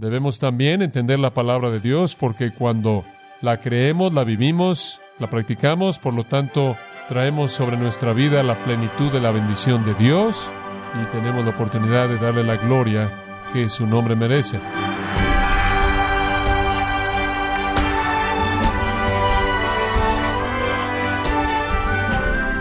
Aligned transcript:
Debemos 0.00 0.38
también 0.38 0.80
entender 0.80 1.18
la 1.20 1.34
palabra 1.34 1.68
de 1.68 1.78
Dios 1.78 2.16
porque 2.16 2.52
cuando 2.52 3.04
la 3.42 3.60
creemos, 3.60 4.14
la 4.14 4.24
vivimos, 4.24 5.02
la 5.18 5.28
practicamos, 5.28 5.98
por 5.98 6.14
lo 6.14 6.24
tanto, 6.24 6.74
traemos 7.06 7.52
sobre 7.52 7.76
nuestra 7.76 8.14
vida 8.14 8.42
la 8.42 8.64
plenitud 8.64 9.12
de 9.12 9.20
la 9.20 9.30
bendición 9.30 9.84
de 9.84 9.92
Dios 9.92 10.50
y 10.94 11.04
tenemos 11.12 11.44
la 11.44 11.50
oportunidad 11.50 12.08
de 12.08 12.16
darle 12.16 12.42
la 12.42 12.56
gloria 12.56 13.10
que 13.52 13.68
su 13.68 13.86
nombre 13.86 14.16
merece. 14.16 14.58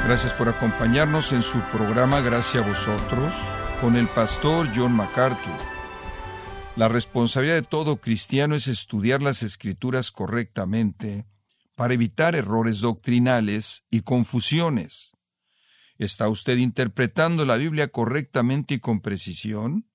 Gracias 0.06 0.34
por 0.34 0.50
acompañarnos 0.50 1.32
en 1.32 1.42
su 1.42 1.62
programa 1.72 2.20
Gracias 2.20 2.66
a 2.66 2.68
vosotros 2.68 3.34
con 3.80 3.96
el 3.96 4.10
pastor 4.10 4.68
John 4.76 4.92
MacArthur. 4.92 5.79
La 6.80 6.88
responsabilidad 6.88 7.56
de 7.56 7.64
todo 7.64 8.00
cristiano 8.00 8.56
es 8.56 8.70
estudiar 8.70 9.22
las 9.22 9.44
escrituras 9.44 10.12
correctamente 10.12 11.26
para 11.76 11.94
evitar 11.94 12.36
errores 12.36 12.80
doctrinales 12.80 13.84
y 13.92 14.04
confusiones. 14.04 15.12
¿Está 15.98 16.30
usted 16.30 16.58
interpretando 16.58 17.46
la 17.46 17.58
Biblia 17.58 17.90
correctamente 17.90 18.76
y 18.76 18.80
con 18.80 19.02
precisión? 19.02 19.90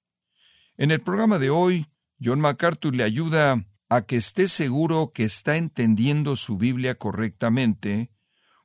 En 0.77 0.91
el 0.91 1.01
programa 1.01 1.39
de 1.39 1.49
hoy, 1.49 1.87
John 2.23 2.41
MacArthur 2.41 2.95
le 2.95 3.05
ayuda 3.05 3.65
a 3.89 4.03
que 4.03 4.17
esté 4.17 4.47
seguro 4.47 5.11
que 5.15 5.25
está 5.25 5.57
entendiendo 5.57 6.37
su 6.37 6.59
Biblia 6.59 6.97
correctamente 6.97 8.11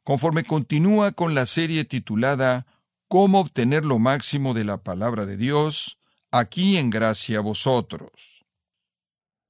conforme 0.03 0.43
continúa 0.43 1.13
con 1.13 1.35
la 1.35 1.45
serie 1.45 1.85
titulada 1.85 2.67
Cómo 3.07 3.39
obtener 3.39 3.85
lo 3.85 3.97
máximo 3.97 4.53
de 4.53 4.65
la 4.65 4.83
palabra 4.83 5.25
de 5.25 5.37
Dios, 5.37 5.98
aquí 6.31 6.77
en 6.77 6.89
gracia 6.89 7.39
a 7.39 7.41
vosotros. 7.41 8.45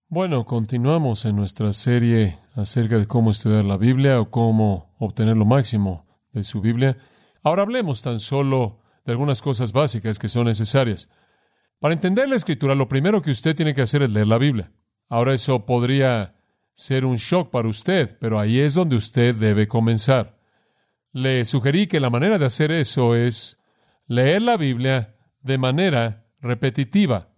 Bueno, 0.08 0.46
continuamos 0.46 1.26
en 1.26 1.36
nuestra 1.36 1.72
serie 1.74 2.40
acerca 2.56 2.98
de 2.98 3.06
cómo 3.06 3.32
estudiar 3.32 3.66
la 3.66 3.78
Biblia 3.78 4.20
o 4.20 4.32
cómo 4.32 4.96
obtener 5.00 5.38
lo 5.38 5.46
máximo 5.46 6.08
de 6.32 6.44
su 6.44 6.62
Biblia. 6.62 6.98
Ahora 7.44 7.62
hablemos 7.62 8.02
tan 8.02 8.20
solo 8.20 8.80
de 9.06 9.12
algunas 9.12 9.42
cosas 9.42 9.72
básicas 9.72 10.18
que 10.18 10.30
son 10.30 10.46
necesarias. 10.46 11.10
Para 11.80 11.94
entender 11.94 12.28
la 12.28 12.36
escritura, 12.36 12.76
lo 12.76 12.88
primero 12.88 13.22
que 13.22 13.32
usted 13.32 13.56
tiene 13.56 13.74
que 13.74 13.84
hacer 13.84 14.02
es 14.02 14.10
leer 14.10 14.28
la 14.28 14.38
Biblia. 14.38 14.72
Ahora 15.08 15.34
eso 15.34 15.66
podría 15.66 16.36
ser 16.74 17.06
un 17.06 17.18
shock 17.18 17.52
para 17.52 17.68
usted, 17.68 18.18
pero 18.20 18.40
ahí 18.40 18.60
es 18.60 18.74
donde 18.74 18.96
usted 18.96 19.36
debe 19.36 19.68
comenzar 19.68 20.40
le 21.12 21.46
sugerí 21.46 21.88
que 21.88 22.00
la 22.00 22.10
manera 22.10 22.38
de 22.38 22.46
hacer 22.46 22.72
eso 22.72 23.16
es 23.16 23.60
leer 24.08 24.42
la 24.42 24.58
Biblia 24.58 25.16
de 25.42 25.58
manera 25.58 26.26
repetitiva. 26.42 27.30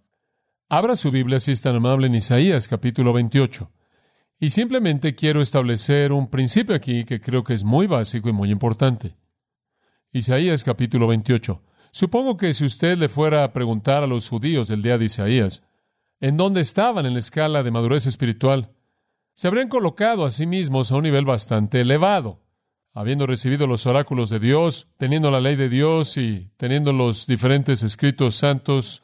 Abra 0.68 0.96
su 0.96 1.10
Biblia 1.10 1.40
si 1.40 1.52
es 1.52 1.60
tan 1.60 1.76
amable 1.76 2.06
en 2.06 2.14
Isaías 2.14 2.68
capítulo 2.68 3.12
28. 3.12 3.70
Y 4.38 4.50
simplemente 4.50 5.14
quiero 5.14 5.40
establecer 5.40 6.12
un 6.12 6.28
principio 6.28 6.74
aquí 6.74 7.04
que 7.04 7.20
creo 7.20 7.44
que 7.44 7.54
es 7.54 7.64
muy 7.64 7.86
básico 7.86 8.28
y 8.28 8.32
muy 8.32 8.50
importante. 8.50 9.14
Isaías 10.12 10.64
capítulo 10.64 11.06
28. 11.06 11.62
Supongo 11.90 12.36
que 12.36 12.54
si 12.54 12.64
usted 12.64 12.96
le 12.96 13.08
fuera 13.08 13.44
a 13.44 13.52
preguntar 13.52 14.02
a 14.02 14.06
los 14.06 14.28
judíos 14.28 14.68
del 14.68 14.82
día 14.82 14.98
de 14.98 15.04
Isaías, 15.04 15.62
¿en 16.20 16.36
dónde 16.36 16.60
estaban 16.60 17.06
en 17.06 17.12
la 17.12 17.18
escala 17.18 17.62
de 17.62 17.70
madurez 17.70 18.06
espiritual? 18.06 18.72
Se 19.34 19.48
habrían 19.48 19.68
colocado 19.68 20.24
a 20.24 20.30
sí 20.30 20.46
mismos 20.46 20.90
a 20.90 20.96
un 20.96 21.04
nivel 21.04 21.24
bastante 21.24 21.80
elevado 21.80 22.41
habiendo 22.94 23.26
recibido 23.26 23.66
los 23.66 23.86
oráculos 23.86 24.30
de 24.30 24.38
Dios, 24.38 24.88
teniendo 24.98 25.30
la 25.30 25.40
ley 25.40 25.56
de 25.56 25.68
Dios 25.68 26.16
y 26.16 26.50
teniendo 26.56 26.92
los 26.92 27.26
diferentes 27.26 27.82
escritos 27.82 28.36
santos 28.36 29.02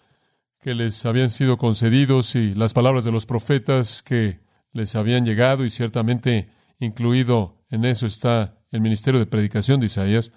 que 0.60 0.74
les 0.74 1.06
habían 1.06 1.30
sido 1.30 1.56
concedidos 1.56 2.34
y 2.34 2.54
las 2.54 2.74
palabras 2.74 3.04
de 3.04 3.12
los 3.12 3.26
profetas 3.26 4.02
que 4.02 4.40
les 4.72 4.96
habían 4.96 5.24
llegado 5.24 5.64
y 5.64 5.70
ciertamente 5.70 6.50
incluido 6.78 7.64
en 7.70 7.84
eso 7.84 8.06
está 8.06 8.58
el 8.70 8.80
ministerio 8.80 9.20
de 9.20 9.26
predicación 9.26 9.80
de 9.80 9.86
Isaías, 9.86 10.32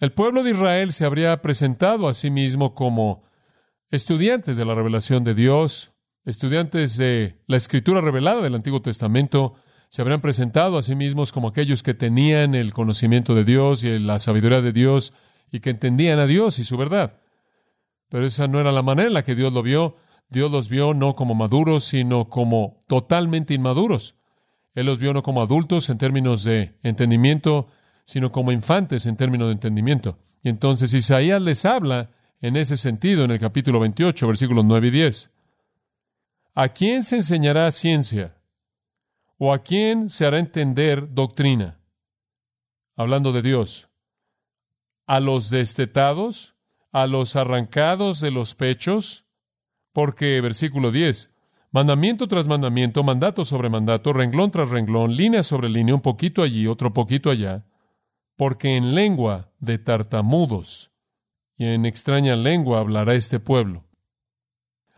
el 0.00 0.12
pueblo 0.12 0.42
de 0.42 0.50
Israel 0.50 0.92
se 0.92 1.04
habría 1.04 1.42
presentado 1.42 2.08
a 2.08 2.14
sí 2.14 2.30
mismo 2.30 2.74
como 2.74 3.24
estudiantes 3.90 4.56
de 4.56 4.64
la 4.64 4.74
revelación 4.74 5.24
de 5.24 5.34
Dios, 5.34 5.92
estudiantes 6.24 6.96
de 6.96 7.42
la 7.46 7.56
escritura 7.56 8.00
revelada 8.00 8.42
del 8.42 8.54
Antiguo 8.54 8.80
Testamento, 8.80 9.54
se 9.88 10.02
habrían 10.02 10.20
presentado 10.20 10.78
a 10.78 10.82
sí 10.82 10.94
mismos 10.94 11.32
como 11.32 11.48
aquellos 11.48 11.82
que 11.82 11.94
tenían 11.94 12.54
el 12.54 12.72
conocimiento 12.72 13.34
de 13.34 13.44
Dios 13.44 13.84
y 13.84 13.98
la 13.98 14.18
sabiduría 14.18 14.60
de 14.60 14.72
Dios 14.72 15.12
y 15.50 15.60
que 15.60 15.70
entendían 15.70 16.18
a 16.18 16.26
Dios 16.26 16.58
y 16.58 16.64
su 16.64 16.76
verdad. 16.76 17.20
Pero 18.08 18.26
esa 18.26 18.48
no 18.48 18.60
era 18.60 18.72
la 18.72 18.82
manera 18.82 19.08
en 19.08 19.14
la 19.14 19.24
que 19.24 19.34
Dios 19.34 19.52
lo 19.52 19.62
vio. 19.62 19.96
Dios 20.28 20.52
los 20.52 20.68
vio 20.68 20.92
no 20.92 21.14
como 21.14 21.34
maduros, 21.34 21.84
sino 21.84 22.28
como 22.28 22.84
totalmente 22.86 23.54
inmaduros. 23.54 24.14
Él 24.74 24.86
los 24.86 24.98
vio 24.98 25.12
no 25.14 25.22
como 25.22 25.42
adultos 25.42 25.88
en 25.88 25.98
términos 25.98 26.44
de 26.44 26.74
entendimiento, 26.82 27.68
sino 28.04 28.30
como 28.30 28.52
infantes 28.52 29.06
en 29.06 29.16
términos 29.16 29.48
de 29.48 29.52
entendimiento. 29.52 30.18
Y 30.42 30.50
entonces 30.50 30.94
Isaías 30.94 31.40
les 31.42 31.64
habla 31.64 32.10
en 32.40 32.56
ese 32.56 32.76
sentido 32.76 33.24
en 33.24 33.30
el 33.30 33.40
capítulo 33.40 33.80
28, 33.80 34.26
versículos 34.26 34.64
9 34.64 34.88
y 34.88 34.90
10. 34.90 35.30
¿A 36.54 36.68
quién 36.68 37.02
se 37.02 37.16
enseñará 37.16 37.70
ciencia? 37.70 38.37
¿O 39.38 39.52
a 39.52 39.62
quién 39.62 40.08
se 40.08 40.26
hará 40.26 40.40
entender 40.40 41.14
doctrina? 41.14 41.78
Hablando 42.96 43.32
de 43.32 43.42
Dios. 43.42 43.88
¿A 45.06 45.20
los 45.20 45.48
destetados? 45.50 46.56
¿A 46.90 47.06
los 47.06 47.36
arrancados 47.36 48.20
de 48.20 48.32
los 48.32 48.56
pechos? 48.56 49.26
Porque, 49.92 50.40
versículo 50.40 50.90
10, 50.90 51.32
mandamiento 51.70 52.26
tras 52.26 52.48
mandamiento, 52.48 53.04
mandato 53.04 53.44
sobre 53.44 53.70
mandato, 53.70 54.12
renglón 54.12 54.50
tras 54.50 54.70
renglón, 54.70 55.14
línea 55.14 55.44
sobre 55.44 55.68
línea, 55.68 55.94
un 55.94 56.00
poquito 56.00 56.42
allí, 56.42 56.66
otro 56.66 56.92
poquito 56.92 57.30
allá, 57.30 57.64
porque 58.36 58.76
en 58.76 58.96
lengua 58.96 59.52
de 59.60 59.78
tartamudos 59.78 60.90
y 61.56 61.66
en 61.66 61.86
extraña 61.86 62.34
lengua 62.34 62.80
hablará 62.80 63.14
este 63.14 63.38
pueblo. 63.38 63.84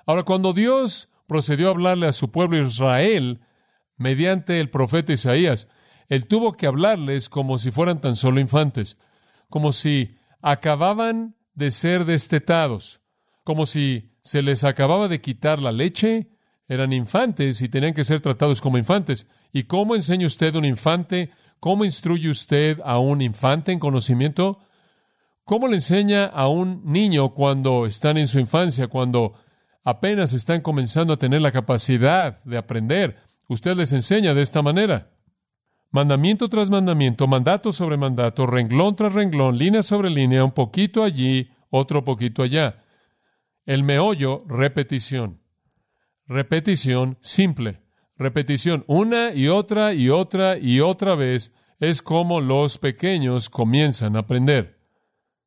Ahora, 0.06 0.22
cuando 0.22 0.54
Dios 0.54 1.10
procedió 1.26 1.68
a 1.68 1.70
hablarle 1.72 2.06
a 2.06 2.12
su 2.12 2.30
pueblo 2.30 2.58
Israel, 2.58 3.40
mediante 4.00 4.60
el 4.60 4.70
profeta 4.70 5.12
Isaías. 5.12 5.68
Él 6.08 6.26
tuvo 6.26 6.52
que 6.52 6.66
hablarles 6.66 7.28
como 7.28 7.58
si 7.58 7.70
fueran 7.70 8.00
tan 8.00 8.16
solo 8.16 8.40
infantes, 8.40 8.96
como 9.50 9.72
si 9.72 10.16
acababan 10.40 11.36
de 11.54 11.70
ser 11.70 12.06
destetados, 12.06 13.02
como 13.44 13.66
si 13.66 14.16
se 14.22 14.40
les 14.40 14.64
acababa 14.64 15.06
de 15.06 15.20
quitar 15.20 15.60
la 15.60 15.70
leche, 15.70 16.30
eran 16.66 16.94
infantes 16.94 17.60
y 17.60 17.68
tenían 17.68 17.92
que 17.92 18.04
ser 18.04 18.22
tratados 18.22 18.62
como 18.62 18.78
infantes. 18.78 19.26
¿Y 19.52 19.64
cómo 19.64 19.94
enseña 19.94 20.26
usted 20.26 20.54
a 20.54 20.58
un 20.58 20.64
infante? 20.64 21.30
¿Cómo 21.58 21.84
instruye 21.84 22.30
usted 22.30 22.80
a 22.82 22.98
un 22.98 23.20
infante 23.20 23.70
en 23.70 23.78
conocimiento? 23.78 24.60
¿Cómo 25.44 25.68
le 25.68 25.74
enseña 25.74 26.24
a 26.24 26.48
un 26.48 26.90
niño 26.90 27.34
cuando 27.34 27.84
están 27.84 28.16
en 28.16 28.28
su 28.28 28.38
infancia, 28.38 28.86
cuando 28.86 29.34
apenas 29.84 30.32
están 30.32 30.62
comenzando 30.62 31.12
a 31.12 31.18
tener 31.18 31.42
la 31.42 31.52
capacidad 31.52 32.42
de 32.44 32.56
aprender? 32.56 33.29
Usted 33.50 33.76
les 33.76 33.92
enseña 33.92 34.32
de 34.32 34.42
esta 34.42 34.62
manera. 34.62 35.10
Mandamiento 35.90 36.48
tras 36.48 36.70
mandamiento, 36.70 37.26
mandato 37.26 37.72
sobre 37.72 37.96
mandato, 37.96 38.46
renglón 38.46 38.94
tras 38.94 39.12
renglón, 39.12 39.58
línea 39.58 39.82
sobre 39.82 40.08
línea, 40.08 40.44
un 40.44 40.52
poquito 40.52 41.02
allí, 41.02 41.50
otro 41.68 42.04
poquito 42.04 42.44
allá. 42.44 42.84
El 43.66 43.82
meollo, 43.82 44.44
repetición. 44.46 45.40
Repetición 46.28 47.18
simple. 47.22 47.82
Repetición 48.16 48.84
una 48.86 49.34
y 49.34 49.48
otra 49.48 49.94
y 49.94 50.10
otra 50.10 50.56
y 50.56 50.78
otra 50.78 51.16
vez 51.16 51.52
es 51.80 52.02
como 52.02 52.40
los 52.40 52.78
pequeños 52.78 53.50
comienzan 53.50 54.14
a 54.14 54.20
aprender. 54.20 54.78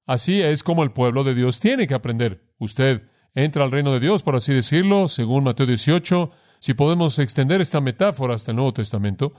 Así 0.05 0.41
es 0.41 0.61
como 0.61 0.83
el 0.83 0.91
pueblo 0.91 1.23
de 1.23 1.35
Dios 1.35 1.61
tiene 1.61 1.87
que 1.87 1.93
aprender. 1.93 2.43
Usted 2.57 3.03
entra 3.33 3.63
al 3.63 3.71
reino 3.71 3.93
de 3.93 4.01
Dios, 4.01 4.23
por 4.23 4.35
así 4.35 4.53
decirlo, 4.53 5.07
según 5.07 5.45
Mateo 5.45 5.67
18, 5.67 6.31
si 6.63 6.73
podemos 6.75 7.19
extender 7.19 7.59
esta 7.59 7.81
metáfora 7.81 8.35
hasta 8.35 8.51
el 8.51 8.55
Nuevo 8.55 8.71
Testamento, 8.71 9.33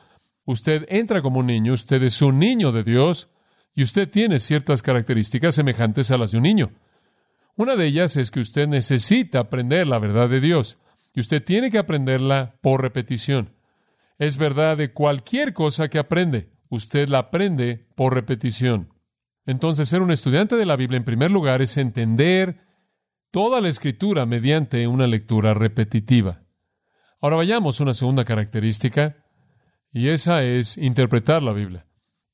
usted 0.44 0.84
entra 0.90 1.22
como 1.22 1.40
un 1.40 1.46
niño, 1.46 1.72
usted 1.72 2.02
es 2.02 2.20
un 2.20 2.38
niño 2.38 2.70
de 2.70 2.84
Dios 2.84 3.30
y 3.74 3.82
usted 3.82 4.10
tiene 4.10 4.38
ciertas 4.38 4.82
características 4.82 5.54
semejantes 5.54 6.10
a 6.10 6.18
las 6.18 6.32
de 6.32 6.36
un 6.36 6.42
niño. 6.42 6.72
Una 7.56 7.76
de 7.76 7.86
ellas 7.86 8.18
es 8.18 8.30
que 8.30 8.40
usted 8.40 8.68
necesita 8.68 9.38
aprender 9.38 9.86
la 9.86 9.98
verdad 9.98 10.28
de 10.28 10.42
Dios 10.42 10.76
y 11.14 11.20
usted 11.20 11.42
tiene 11.42 11.70
que 11.70 11.78
aprenderla 11.78 12.56
por 12.60 12.82
repetición. 12.82 13.54
Es 14.18 14.36
verdad 14.36 14.76
de 14.76 14.92
cualquier 14.92 15.54
cosa 15.54 15.88
que 15.88 15.98
aprende, 15.98 16.50
usted 16.68 17.08
la 17.08 17.20
aprende 17.20 17.86
por 17.94 18.12
repetición. 18.12 18.92
Entonces, 19.46 19.88
ser 19.88 20.02
un 20.02 20.10
estudiante 20.10 20.56
de 20.56 20.66
la 20.66 20.76
Biblia 20.76 20.98
en 20.98 21.04
primer 21.04 21.30
lugar 21.30 21.62
es 21.62 21.78
entender 21.78 22.58
toda 23.30 23.62
la 23.62 23.70
escritura 23.70 24.26
mediante 24.26 24.86
una 24.86 25.06
lectura 25.06 25.54
repetitiva. 25.54 26.43
Ahora 27.24 27.36
vayamos 27.36 27.80
a 27.80 27.84
una 27.84 27.94
segunda 27.94 28.26
característica, 28.26 29.16
y 29.90 30.08
esa 30.08 30.42
es 30.42 30.76
interpretar 30.76 31.42
la 31.42 31.54
Biblia. 31.54 31.86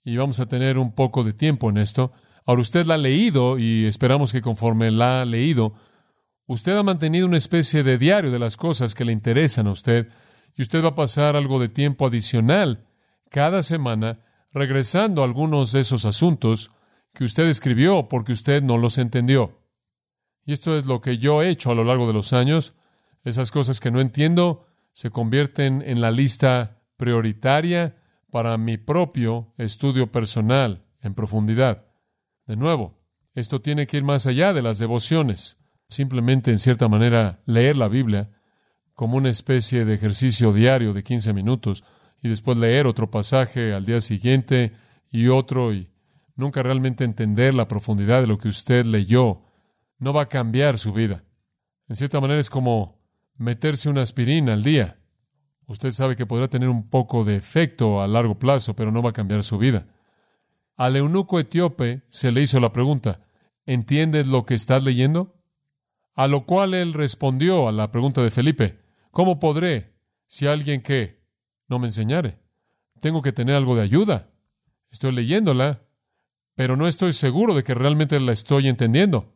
Y 0.02 0.16
vamos 0.16 0.40
a 0.40 0.46
tener 0.46 0.78
un 0.78 0.96
poco 0.96 1.22
de 1.22 1.32
tiempo 1.32 1.70
en 1.70 1.76
esto. 1.76 2.10
Ahora 2.44 2.62
usted 2.62 2.86
la 2.86 2.94
ha 2.94 2.98
leído 2.98 3.56
y 3.56 3.86
esperamos 3.86 4.32
que 4.32 4.42
conforme 4.42 4.90
la 4.90 5.22
ha 5.22 5.24
leído, 5.24 5.74
Usted 6.50 6.76
ha 6.76 6.82
mantenido 6.82 7.28
una 7.28 7.36
especie 7.36 7.84
de 7.84 7.96
diario 7.96 8.32
de 8.32 8.40
las 8.40 8.56
cosas 8.56 8.96
que 8.96 9.04
le 9.04 9.12
interesan 9.12 9.68
a 9.68 9.70
usted 9.70 10.08
y 10.56 10.62
usted 10.62 10.82
va 10.82 10.88
a 10.88 10.94
pasar 10.96 11.36
algo 11.36 11.60
de 11.60 11.68
tiempo 11.68 12.08
adicional 12.08 12.88
cada 13.30 13.62
semana 13.62 14.18
regresando 14.50 15.22
a 15.22 15.26
algunos 15.26 15.70
de 15.70 15.78
esos 15.78 16.04
asuntos 16.06 16.72
que 17.14 17.22
usted 17.22 17.46
escribió 17.46 18.08
porque 18.08 18.32
usted 18.32 18.64
no 18.64 18.78
los 18.78 18.98
entendió. 18.98 19.60
Y 20.44 20.52
esto 20.52 20.76
es 20.76 20.86
lo 20.86 21.00
que 21.00 21.18
yo 21.18 21.40
he 21.40 21.50
hecho 21.50 21.70
a 21.70 21.76
lo 21.76 21.84
largo 21.84 22.08
de 22.08 22.14
los 22.14 22.32
años. 22.32 22.74
Esas 23.22 23.52
cosas 23.52 23.78
que 23.78 23.92
no 23.92 24.00
entiendo 24.00 24.66
se 24.92 25.10
convierten 25.10 25.82
en 25.84 26.00
la 26.00 26.10
lista 26.10 26.82
prioritaria 26.96 27.96
para 28.30 28.56
mi 28.58 28.76
propio 28.78 29.54
estudio 29.58 30.12
personal 30.12 30.84
en 31.00 31.14
profundidad. 31.14 31.86
De 32.46 32.56
nuevo, 32.56 33.00
esto 33.34 33.60
tiene 33.60 33.86
que 33.86 33.96
ir 33.96 34.04
más 34.04 34.26
allá 34.26 34.52
de 34.52 34.62
las 34.62 34.78
devociones. 34.78 35.58
Simplemente, 35.88 36.50
en 36.50 36.58
cierta 36.58 36.88
manera, 36.88 37.40
leer 37.46 37.76
la 37.76 37.88
Biblia 37.88 38.30
como 38.94 39.16
una 39.16 39.30
especie 39.30 39.84
de 39.84 39.94
ejercicio 39.94 40.52
diario 40.52 40.92
de 40.92 41.02
15 41.02 41.32
minutos 41.32 41.84
y 42.22 42.28
después 42.28 42.58
leer 42.58 42.86
otro 42.86 43.10
pasaje 43.10 43.72
al 43.72 43.86
día 43.86 44.00
siguiente 44.00 44.72
y 45.10 45.28
otro 45.28 45.72
y 45.72 45.90
nunca 46.36 46.62
realmente 46.62 47.04
entender 47.04 47.54
la 47.54 47.66
profundidad 47.66 48.20
de 48.20 48.26
lo 48.26 48.38
que 48.38 48.48
usted 48.48 48.84
leyó, 48.84 49.42
no 49.98 50.12
va 50.12 50.22
a 50.22 50.28
cambiar 50.28 50.78
su 50.78 50.92
vida. 50.92 51.24
En 51.88 51.96
cierta 51.96 52.20
manera 52.20 52.40
es 52.40 52.50
como 52.50 52.99
meterse 53.40 53.88
una 53.88 54.02
aspirina 54.02 54.52
al 54.52 54.62
día. 54.62 54.98
Usted 55.66 55.92
sabe 55.92 56.14
que 56.14 56.26
podrá 56.26 56.48
tener 56.48 56.68
un 56.68 56.90
poco 56.90 57.24
de 57.24 57.36
efecto 57.36 58.02
a 58.02 58.06
largo 58.06 58.38
plazo, 58.38 58.76
pero 58.76 58.92
no 58.92 59.02
va 59.02 59.10
a 59.10 59.14
cambiar 59.14 59.42
su 59.42 59.56
vida. 59.56 59.86
Al 60.76 60.96
eunuco 60.96 61.40
etíope 61.40 62.02
se 62.10 62.32
le 62.32 62.42
hizo 62.42 62.60
la 62.60 62.72
pregunta, 62.72 63.22
¿entiendes 63.64 64.26
lo 64.26 64.44
que 64.44 64.52
estás 64.52 64.84
leyendo? 64.84 65.40
A 66.14 66.28
lo 66.28 66.44
cual 66.44 66.74
él 66.74 66.92
respondió 66.92 67.66
a 67.66 67.72
la 67.72 67.90
pregunta 67.90 68.22
de 68.22 68.30
Felipe, 68.30 68.78
¿cómo 69.10 69.40
podré 69.40 69.94
si 70.26 70.46
alguien 70.46 70.82
que 70.82 71.22
no 71.66 71.78
me 71.78 71.86
enseñare? 71.86 72.40
Tengo 73.00 73.22
que 73.22 73.32
tener 73.32 73.54
algo 73.56 73.74
de 73.74 73.82
ayuda. 73.82 74.28
Estoy 74.90 75.12
leyéndola, 75.12 75.80
pero 76.56 76.76
no 76.76 76.86
estoy 76.86 77.14
seguro 77.14 77.54
de 77.54 77.62
que 77.62 77.74
realmente 77.74 78.20
la 78.20 78.32
estoy 78.32 78.68
entendiendo. 78.68 79.32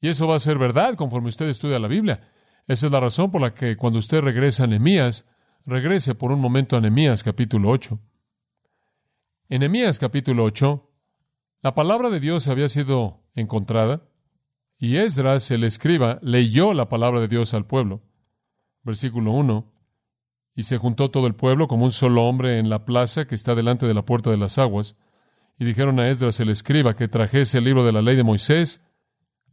Y 0.00 0.08
eso 0.08 0.26
va 0.26 0.34
a 0.34 0.40
ser 0.40 0.58
verdad 0.58 0.96
conforme 0.96 1.28
usted 1.28 1.48
estudia 1.48 1.78
la 1.78 1.86
Biblia. 1.86 2.32
Esa 2.68 2.86
es 2.86 2.92
la 2.92 3.00
razón 3.00 3.32
por 3.32 3.40
la 3.40 3.52
que 3.52 3.76
cuando 3.76 3.98
usted 3.98 4.20
regresa 4.20 4.64
a 4.64 4.66
Nehemías, 4.68 5.26
Regrese 5.68 6.14
por 6.14 6.32
un 6.32 6.40
momento 6.40 6.78
a 6.78 6.80
Nehemías 6.80 7.22
capítulo 7.22 7.68
8. 7.68 8.00
En 9.50 9.60
Nehemías 9.60 9.98
capítulo 9.98 10.44
8, 10.44 10.90
la 11.60 11.74
palabra 11.74 12.08
de 12.08 12.20
Dios 12.20 12.48
había 12.48 12.70
sido 12.70 13.20
encontrada 13.34 14.08
y 14.78 14.96
Esdras, 14.96 15.50
el 15.50 15.64
escriba, 15.64 16.20
leyó 16.22 16.72
la 16.72 16.88
palabra 16.88 17.20
de 17.20 17.28
Dios 17.28 17.52
al 17.52 17.66
pueblo. 17.66 18.00
Versículo 18.82 19.32
1. 19.32 19.70
Y 20.54 20.62
se 20.62 20.78
juntó 20.78 21.10
todo 21.10 21.26
el 21.26 21.34
pueblo 21.34 21.68
como 21.68 21.84
un 21.84 21.92
solo 21.92 22.24
hombre 22.24 22.58
en 22.58 22.70
la 22.70 22.86
plaza 22.86 23.26
que 23.26 23.34
está 23.34 23.54
delante 23.54 23.86
de 23.86 23.92
la 23.92 24.06
puerta 24.06 24.30
de 24.30 24.38
las 24.38 24.56
aguas. 24.56 24.96
Y 25.58 25.66
dijeron 25.66 26.00
a 26.00 26.08
Esdras 26.08 26.40
el 26.40 26.48
escriba 26.48 26.96
que 26.96 27.08
trajese 27.08 27.58
el 27.58 27.64
libro 27.64 27.84
de 27.84 27.92
la 27.92 28.00
ley 28.00 28.16
de 28.16 28.24
Moisés, 28.24 28.80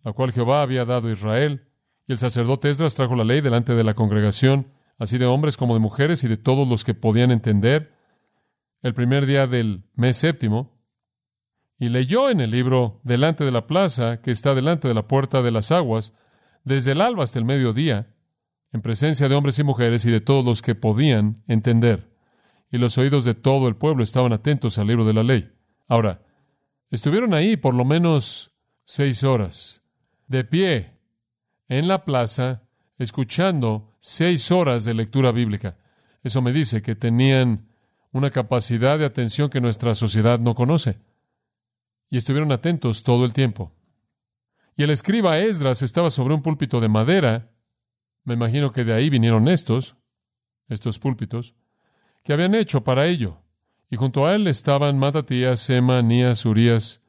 la 0.06 0.14
cual 0.14 0.32
Jehová 0.32 0.62
había 0.62 0.86
dado 0.86 1.10
a 1.10 1.12
Israel. 1.12 1.68
Y 2.08 2.14
el 2.14 2.18
sacerdote 2.18 2.70
Esdras 2.70 2.96
trajo 2.96 3.16
la 3.16 3.24
ley 3.24 3.42
delante 3.42 3.76
de 3.76 3.84
la 3.84 3.94
congregación 3.94 4.68
así 4.98 5.18
de 5.18 5.26
hombres 5.26 5.58
como 5.58 5.74
de 5.74 5.80
mujeres 5.80 6.24
y 6.24 6.28
de 6.28 6.38
todos 6.38 6.68
los 6.68 6.84
que 6.84 6.94
podían 6.94 7.32
entender, 7.32 7.94
el 8.82 8.94
primer 8.94 9.26
día 9.26 9.48
del 9.48 9.84
mes 9.96 10.18
séptimo, 10.18 10.72
y 11.78 11.90
leyó 11.90 12.30
en 12.30 12.40
el 12.40 12.52
libro 12.52 13.02
delante 13.04 13.44
de 13.44 13.52
la 13.52 13.68
plaza 13.68 14.22
que 14.22 14.32
está 14.32 14.56
delante 14.56 14.88
de 14.88 14.94
la 14.94 15.08
puerta 15.08 15.42
de 15.42 15.52
las 15.52 15.72
aguas, 15.72 16.14
desde 16.64 16.94
el 16.94 17.02
alba 17.02 17.24
hasta 17.24 17.40
el 17.40 17.46
mediodía, 17.46 18.14
en 18.72 18.82
presencia 18.82 19.28
de 19.28 19.36
hombres 19.36 19.60
y 19.60 19.64
mujeres 19.64 20.06
y 20.06 20.12
de 20.12 20.22
todos 20.22 20.46
los 20.46 20.62
que 20.62 20.76
podían 20.76 21.44
entender. 21.48 22.12
Y 22.72 22.78
los 22.78 22.98
oídos 22.98 23.26
de 23.26 23.34
todo 23.34 23.68
el 23.68 23.76
pueblo 23.76 24.04
estaban 24.04 24.34
atentos 24.34 24.78
al 24.78 24.88
libro 24.88 25.06
de 25.06 25.14
la 25.14 25.24
ley. 25.24 25.52
Ahora, 25.88 26.22
estuvieron 26.90 27.34
ahí 27.34 27.58
por 27.58 27.74
lo 27.74 27.86
menos 27.86 28.52
seis 28.84 29.24
horas, 29.24 29.82
de 30.28 30.44
pie, 30.44 30.95
en 31.68 31.88
la 31.88 32.06
plaza, 32.06 32.64
escuchando 32.98 33.94
seis 34.00 34.52
horas 34.52 34.86
de 34.86 34.94
lectura 34.94 35.32
bíblica. 35.32 35.78
Eso 36.24 36.42
me 36.42 36.54
dice 36.54 36.82
que 36.82 36.96
tenían 36.96 37.68
una 38.12 38.32
capacidad 38.32 38.98
de 38.98 39.06
atención 39.06 39.50
que 39.50 39.62
nuestra 39.62 39.94
sociedad 39.96 40.40
no 40.40 40.56
conoce. 40.56 41.00
Y 42.10 42.18
estuvieron 42.18 42.52
atentos 42.52 43.04
todo 43.04 43.26
el 43.26 43.34
tiempo. 43.34 43.74
Y 44.78 44.84
el 44.84 44.90
escriba 44.90 45.40
Esdras 45.40 45.82
estaba 45.82 46.12
sobre 46.12 46.34
un 46.34 46.42
púlpito 46.42 46.80
de 46.80 46.88
madera. 46.88 47.52
Me 48.24 48.34
imagino 48.34 48.72
que 48.72 48.84
de 48.84 48.94
ahí 48.94 49.10
vinieron 49.10 49.48
estos, 49.48 49.98
estos 50.68 51.00
púlpitos, 51.00 51.56
que 52.24 52.34
habían 52.34 52.56
hecho 52.56 52.84
para 52.84 53.08
ello. 53.08 53.42
Y 53.90 53.98
junto 53.98 54.26
a 54.26 54.34
él 54.34 54.48
estaban 54.48 54.98
Matatías, 54.98 55.60
Sema, 55.60 56.02
Nías, 56.02 56.46
Urías, 56.46 57.02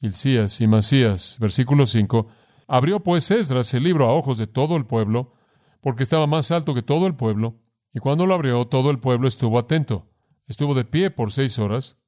y 0.00 0.66
Masías. 0.66 1.36
Versículo 1.38 1.86
5. 1.86 2.28
Abrió 2.72 3.00
pues 3.00 3.32
Esdras 3.32 3.74
el 3.74 3.82
libro 3.82 4.06
a 4.06 4.12
ojos 4.12 4.38
de 4.38 4.46
todo 4.46 4.76
el 4.76 4.86
pueblo, 4.86 5.32
porque 5.80 6.04
estaba 6.04 6.28
más 6.28 6.52
alto 6.52 6.72
que 6.72 6.82
todo 6.82 7.08
el 7.08 7.16
pueblo, 7.16 7.56
y 7.92 7.98
cuando 7.98 8.26
lo 8.26 8.34
abrió 8.34 8.64
todo 8.64 8.92
el 8.92 9.00
pueblo 9.00 9.26
estuvo 9.26 9.58
atento. 9.58 10.06
Estuvo 10.46 10.72
de 10.74 10.84
pie 10.84 11.10
por 11.10 11.32
seis 11.32 11.58
horas 11.58 11.98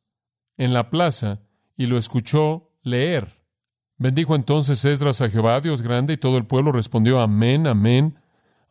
en 0.56 0.72
la 0.72 0.88
plaza 0.88 1.40
y 1.76 1.86
lo 1.86 1.98
escuchó 1.98 2.70
leer. 2.84 3.42
Bendijo 3.96 4.36
entonces 4.36 4.84
Esdras 4.84 5.20
a 5.20 5.28
Jehová, 5.28 5.60
Dios 5.60 5.82
grande, 5.82 6.12
y 6.12 6.16
todo 6.16 6.38
el 6.38 6.46
pueblo 6.46 6.70
respondió 6.70 7.20
amén, 7.20 7.66
amén, 7.66 8.20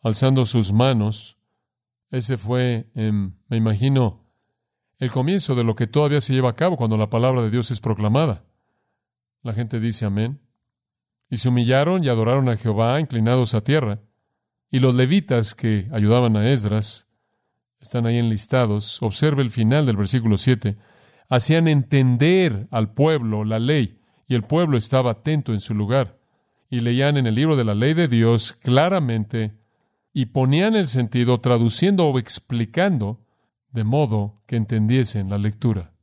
alzando 0.01 0.45
sus 0.45 0.71
manos. 0.71 1.39
Ese 2.09 2.37
fue, 2.37 2.89
em, 2.95 3.33
me 3.49 3.57
imagino, 3.57 4.23
el 4.97 5.11
comienzo 5.11 5.55
de 5.55 5.65
lo 5.65 5.75
que 5.75 5.87
todavía 5.87 6.21
se 6.21 6.31
lleva 6.31 6.51
a 6.51 6.55
cabo 6.55 6.77
cuando 6.77 6.95
la 6.95 7.09
palabra 7.09 7.41
de 7.41 7.49
Dios 7.49 7.69
es 7.69 7.81
proclamada. 7.81 8.45
La 9.43 9.51
gente 9.51 9.81
dice 9.81 10.05
amén. 10.05 10.39
Y 11.31 11.37
se 11.37 11.49
humillaron 11.49 12.03
y 12.03 12.09
adoraron 12.09 12.49
a 12.49 12.57
Jehová, 12.57 12.99
inclinados 12.99 13.55
a 13.55 13.63
tierra. 13.63 14.01
Y 14.69 14.79
los 14.79 14.95
levitas 14.95 15.55
que 15.55 15.87
ayudaban 15.93 16.35
a 16.35 16.51
Esdras, 16.51 17.07
están 17.79 18.05
ahí 18.05 18.17
enlistados, 18.17 19.01
observe 19.01 19.41
el 19.41 19.49
final 19.49 19.85
del 19.85 19.95
versículo 19.95 20.37
7, 20.37 20.77
hacían 21.29 21.69
entender 21.69 22.67
al 22.69 22.93
pueblo 22.93 23.45
la 23.45 23.59
ley, 23.59 24.01
y 24.27 24.35
el 24.35 24.43
pueblo 24.43 24.77
estaba 24.77 25.11
atento 25.11 25.53
en 25.53 25.61
su 25.61 25.73
lugar, 25.73 26.19
y 26.69 26.81
leían 26.81 27.15
en 27.15 27.25
el 27.25 27.35
libro 27.35 27.55
de 27.55 27.63
la 27.63 27.75
ley 27.75 27.93
de 27.93 28.09
Dios 28.09 28.53
claramente, 28.53 29.57
y 30.13 30.27
ponían 30.27 30.75
el 30.75 30.87
sentido 30.87 31.39
traduciendo 31.39 32.07
o 32.07 32.19
explicando, 32.19 33.25
de 33.71 33.85
modo 33.85 34.41
que 34.47 34.57
entendiesen 34.57 35.29
la 35.29 35.37
lectura. 35.37 35.93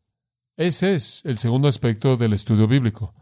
Ese 0.57 0.95
es 0.95 1.23
el 1.27 1.37
segundo 1.37 1.69
aspecto 1.69 2.17
del 2.17 2.33
estudio 2.33 2.67
bíblico. 2.67 3.15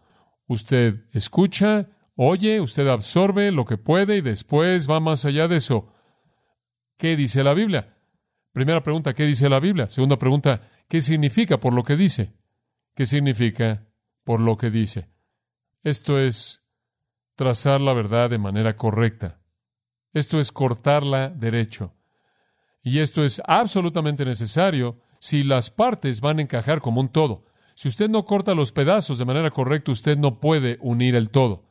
Usted 0.47 1.05
escucha 1.13 1.89
Oye, 2.17 2.61
usted 2.63 2.89
absorbe 2.89 3.53
lo 3.53 3.67
que 3.67 3.77
puede 3.77 4.17
y 4.17 4.21
después 4.23 4.89
va 4.91 5.01
más 5.01 5.27
allá 5.27 5.49
de 5.49 5.57
eso. 5.57 5.93
¿Qué 6.97 7.15
dice 7.15 7.45
la 7.45 7.53
Biblia? 7.53 7.95
Primera 8.53 8.83
pregunta, 8.83 9.13
¿qué 9.13 9.27
dice 9.27 9.51
la 9.51 9.61
Biblia? 9.61 9.91
Segunda 9.91 10.19
pregunta, 10.19 10.63
¿qué 10.89 11.03
significa 11.03 11.61
por 11.61 11.75
lo 11.75 11.85
que 11.85 11.95
dice? 11.95 12.33
¿Qué 12.95 13.05
significa 13.05 13.87
por 14.25 14.41
lo 14.41 14.57
que 14.57 14.71
dice? 14.71 15.11
Esto 15.83 16.19
es 16.19 16.65
trazar 17.35 17.83
la 17.83 17.93
verdad 17.93 18.31
de 18.31 18.39
manera 18.39 18.77
correcta. 18.77 19.43
Esto 20.15 20.41
es 20.41 20.53
cortarla 20.53 21.29
derecho. 21.29 21.93
Y 22.83 23.01
esto 23.01 23.25
es 23.25 23.43
absolutamente 23.47 24.25
necesario 24.25 25.03
si 25.21 25.45
las 25.45 25.71
partes 25.71 26.23
van 26.23 26.39
a 26.39 26.43
encajar 26.43 26.81
como 26.81 27.03
un 27.03 27.11
todo. 27.11 27.45
Si 27.75 27.89
usted 27.89 28.09
no 28.09 28.25
corta 28.25 28.55
los 28.55 28.73
pedazos 28.73 29.19
de 29.19 29.27
manera 29.27 29.51
correcta, 29.51 29.93
usted 29.93 30.17
no 30.17 30.41
puede 30.41 30.79
unir 30.81 31.15
el 31.15 31.29
todo. 31.29 31.67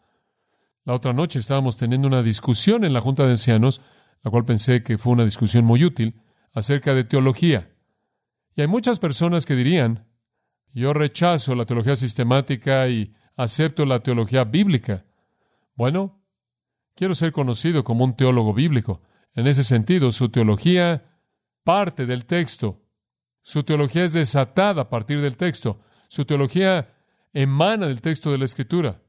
La 0.85 0.93
otra 0.93 1.13
noche 1.13 1.39
estábamos 1.39 1.77
teniendo 1.77 2.07
una 2.07 2.21
discusión 2.21 2.85
en 2.85 2.93
la 2.93 3.01
Junta 3.01 3.25
de 3.25 3.31
Ancianos, 3.31 3.81
la 4.23 4.29
cual 4.29 4.45
pensé 4.45 4.83
que 4.83 4.99
fue 4.99 5.13
una 5.13 5.25
discusión 5.25 5.65
muy 5.65 5.83
útil, 5.83 6.21
acerca 6.53 6.93
de 6.93 7.03
teología. 7.03 7.75
Y 8.55 8.61
hay 8.61 8.67
muchas 8.67 8.99
personas 8.99 9.45
que 9.45 9.55
dirían, 9.55 10.07
yo 10.73 10.93
rechazo 10.93 11.55
la 11.55 11.65
teología 11.65 11.95
sistemática 11.95 12.87
y 12.87 13.13
acepto 13.35 13.85
la 13.85 14.01
teología 14.01 14.43
bíblica. 14.43 15.05
Bueno, 15.73 16.23
quiero 16.95 17.15
ser 17.15 17.31
conocido 17.31 17.83
como 17.83 18.05
un 18.05 18.15
teólogo 18.15 18.53
bíblico. 18.53 19.01
En 19.33 19.47
ese 19.47 19.63
sentido, 19.63 20.11
su 20.11 20.29
teología 20.29 21.19
parte 21.63 22.05
del 22.05 22.25
texto. 22.25 22.83
Su 23.41 23.63
teología 23.63 24.05
es 24.05 24.13
desatada 24.13 24.83
a 24.83 24.89
partir 24.89 25.19
del 25.19 25.35
texto. 25.35 25.81
Su 26.07 26.25
teología 26.25 26.93
emana 27.33 27.87
del 27.87 28.01
texto 28.01 28.31
de 28.31 28.37
la 28.37 28.45
Escritura. 28.45 29.01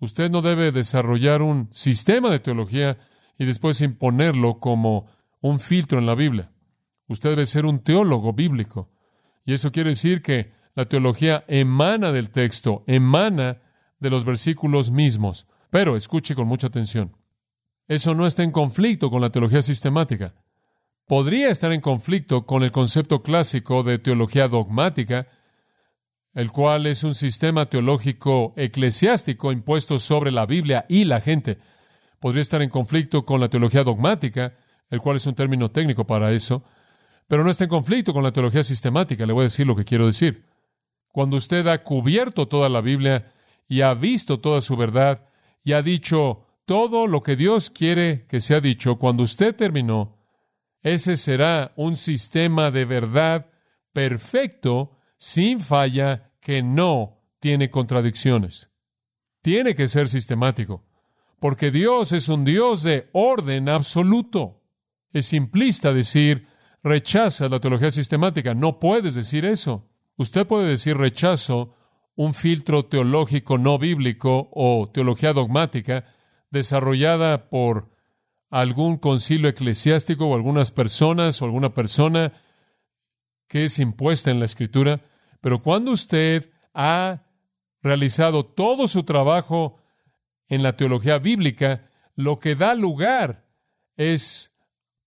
Usted 0.00 0.30
no 0.30 0.42
debe 0.42 0.72
desarrollar 0.72 1.42
un 1.42 1.68
sistema 1.72 2.30
de 2.30 2.40
teología 2.40 2.98
y 3.38 3.44
después 3.44 3.80
imponerlo 3.80 4.58
como 4.58 5.06
un 5.40 5.60
filtro 5.60 5.98
en 5.98 6.06
la 6.06 6.14
Biblia. 6.14 6.50
Usted 7.06 7.30
debe 7.30 7.46
ser 7.46 7.66
un 7.66 7.80
teólogo 7.80 8.32
bíblico. 8.32 8.90
Y 9.44 9.52
eso 9.52 9.72
quiere 9.72 9.90
decir 9.90 10.22
que 10.22 10.52
la 10.74 10.86
teología 10.86 11.44
emana 11.48 12.12
del 12.12 12.30
texto, 12.30 12.84
emana 12.86 13.60
de 13.98 14.10
los 14.10 14.24
versículos 14.24 14.90
mismos. 14.90 15.46
Pero 15.70 15.96
escuche 15.96 16.34
con 16.34 16.48
mucha 16.48 16.66
atención. 16.66 17.16
eso 17.88 18.14
no 18.14 18.26
está 18.26 18.44
en 18.44 18.52
conflicto 18.52 19.10
con 19.10 19.20
la 19.20 19.30
teología 19.30 19.62
sistemática. 19.62 20.34
Podría 21.06 21.50
estar 21.50 21.72
en 21.72 21.80
conflicto 21.80 22.46
con 22.46 22.62
el 22.62 22.70
concepto 22.70 23.22
clásico 23.22 23.82
de 23.82 23.98
teología 23.98 24.46
dogmática, 24.46 25.26
el 26.34 26.52
cual 26.52 26.86
es 26.86 27.04
un 27.04 27.14
sistema 27.14 27.66
teológico 27.66 28.54
eclesiástico 28.56 29.52
impuesto 29.52 29.98
sobre 29.98 30.30
la 30.30 30.46
Biblia 30.46 30.86
y 30.88 31.04
la 31.04 31.20
gente. 31.20 31.58
Podría 32.20 32.42
estar 32.42 32.62
en 32.62 32.70
conflicto 32.70 33.24
con 33.24 33.40
la 33.40 33.48
teología 33.48 33.82
dogmática, 33.82 34.54
el 34.90 35.00
cual 35.00 35.16
es 35.16 35.26
un 35.26 35.34
término 35.34 35.70
técnico 35.70 36.06
para 36.06 36.32
eso, 36.32 36.64
pero 37.26 37.44
no 37.44 37.50
está 37.50 37.64
en 37.64 37.70
conflicto 37.70 38.12
con 38.12 38.22
la 38.22 38.32
teología 38.32 38.64
sistemática. 38.64 39.26
Le 39.26 39.32
voy 39.32 39.42
a 39.42 39.44
decir 39.44 39.66
lo 39.66 39.76
que 39.76 39.84
quiero 39.84 40.06
decir. 40.06 40.44
Cuando 41.12 41.36
usted 41.36 41.66
ha 41.66 41.82
cubierto 41.82 42.46
toda 42.48 42.68
la 42.68 42.80
Biblia 42.80 43.32
y 43.68 43.80
ha 43.80 43.94
visto 43.94 44.40
toda 44.40 44.60
su 44.60 44.76
verdad 44.76 45.26
y 45.64 45.72
ha 45.72 45.82
dicho 45.82 46.46
todo 46.66 47.06
lo 47.06 47.22
que 47.22 47.36
Dios 47.36 47.70
quiere 47.70 48.26
que 48.28 48.40
sea 48.40 48.60
dicho, 48.60 48.96
cuando 48.96 49.24
usted 49.24 49.56
terminó, 49.56 50.18
ese 50.82 51.16
será 51.16 51.72
un 51.76 51.96
sistema 51.96 52.70
de 52.70 52.84
verdad 52.84 53.50
perfecto, 53.92 54.96
sin 55.20 55.60
falla, 55.60 56.32
que 56.40 56.62
no 56.62 57.18
tiene 57.40 57.68
contradicciones. 57.68 58.70
Tiene 59.42 59.74
que 59.74 59.86
ser 59.86 60.08
sistemático, 60.08 60.82
porque 61.38 61.70
Dios 61.70 62.12
es 62.12 62.30
un 62.30 62.42
Dios 62.44 62.82
de 62.82 63.10
orden 63.12 63.68
absoluto. 63.68 64.62
Es 65.12 65.26
simplista 65.26 65.92
decir, 65.92 66.46
rechaza 66.82 67.50
la 67.50 67.60
teología 67.60 67.90
sistemática. 67.90 68.54
No 68.54 68.80
puedes 68.80 69.14
decir 69.14 69.44
eso. 69.44 69.90
Usted 70.16 70.46
puede 70.46 70.68
decir 70.68 70.96
rechazo 70.96 71.74
un 72.16 72.32
filtro 72.32 72.86
teológico 72.86 73.58
no 73.58 73.78
bíblico 73.78 74.48
o 74.52 74.90
teología 74.90 75.34
dogmática 75.34 76.06
desarrollada 76.50 77.50
por 77.50 77.90
algún 78.48 78.96
concilio 78.96 79.50
eclesiástico 79.50 80.26
o 80.26 80.34
algunas 80.34 80.70
personas 80.70 81.40
o 81.40 81.44
alguna 81.44 81.74
persona 81.74 82.32
que 83.48 83.64
es 83.64 83.78
impuesta 83.78 84.30
en 84.30 84.38
la 84.38 84.44
escritura, 84.46 85.02
pero 85.40 85.62
cuando 85.62 85.92
usted 85.92 86.50
ha 86.74 87.22
realizado 87.82 88.44
todo 88.44 88.88
su 88.88 89.04
trabajo 89.04 89.78
en 90.48 90.62
la 90.62 90.72
teología 90.74 91.18
bíblica, 91.18 91.88
lo 92.14 92.38
que 92.38 92.54
da 92.54 92.74
lugar 92.74 93.46
es 93.96 94.52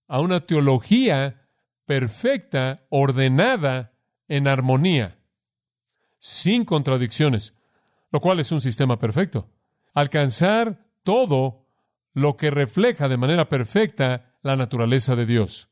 a 0.08 0.20
una 0.20 0.42
teología 0.42 1.48
perfecta, 1.86 2.86
ordenada, 2.90 3.94
en 4.28 4.48
armonía, 4.48 5.20
sin 6.18 6.66
contradicciones, 6.66 7.54
lo 8.12 8.22
cual 8.22 8.40
es 8.40 8.52
un 8.52 8.62
sistema 8.62 8.98
perfecto. 8.98 9.50
Alcanzar 9.94 10.88
todo 11.04 11.68
lo 12.14 12.38
que 12.38 12.50
refleja 12.50 13.10
de 13.10 13.18
manera 13.18 13.50
perfecta 13.50 14.34
la 14.42 14.56
naturaleza 14.56 15.16
de 15.16 15.26
Dios. 15.26 15.70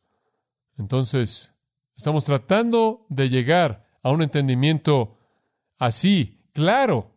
Entonces, 0.77 1.53
estamos 1.95 2.23
tratando 2.23 3.05
de 3.09 3.29
llegar 3.29 3.90
a 4.03 4.11
un 4.11 4.21
entendimiento 4.21 5.17
así, 5.77 6.43
claro, 6.53 7.15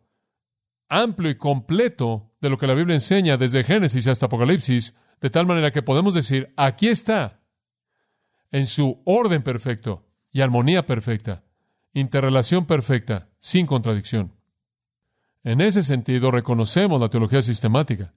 amplio 0.89 1.31
y 1.31 1.35
completo 1.35 2.33
de 2.41 2.49
lo 2.49 2.57
que 2.57 2.67
la 2.67 2.73
Biblia 2.73 2.95
enseña 2.95 3.37
desde 3.37 3.63
Génesis 3.63 4.07
hasta 4.07 4.27
Apocalipsis, 4.27 4.95
de 5.21 5.29
tal 5.29 5.45
manera 5.45 5.71
que 5.71 5.81
podemos 5.81 6.13
decir, 6.13 6.53
aquí 6.57 6.87
está, 6.87 7.41
en 8.51 8.65
su 8.65 9.01
orden 9.05 9.43
perfecto 9.43 10.07
y 10.31 10.41
armonía 10.41 10.85
perfecta, 10.85 11.43
interrelación 11.93 12.65
perfecta, 12.65 13.29
sin 13.39 13.65
contradicción. 13.65 14.33
En 15.43 15.61
ese 15.61 15.83
sentido, 15.83 16.31
reconocemos 16.31 16.99
la 16.99 17.09
teología 17.09 17.41
sistemática. 17.41 18.13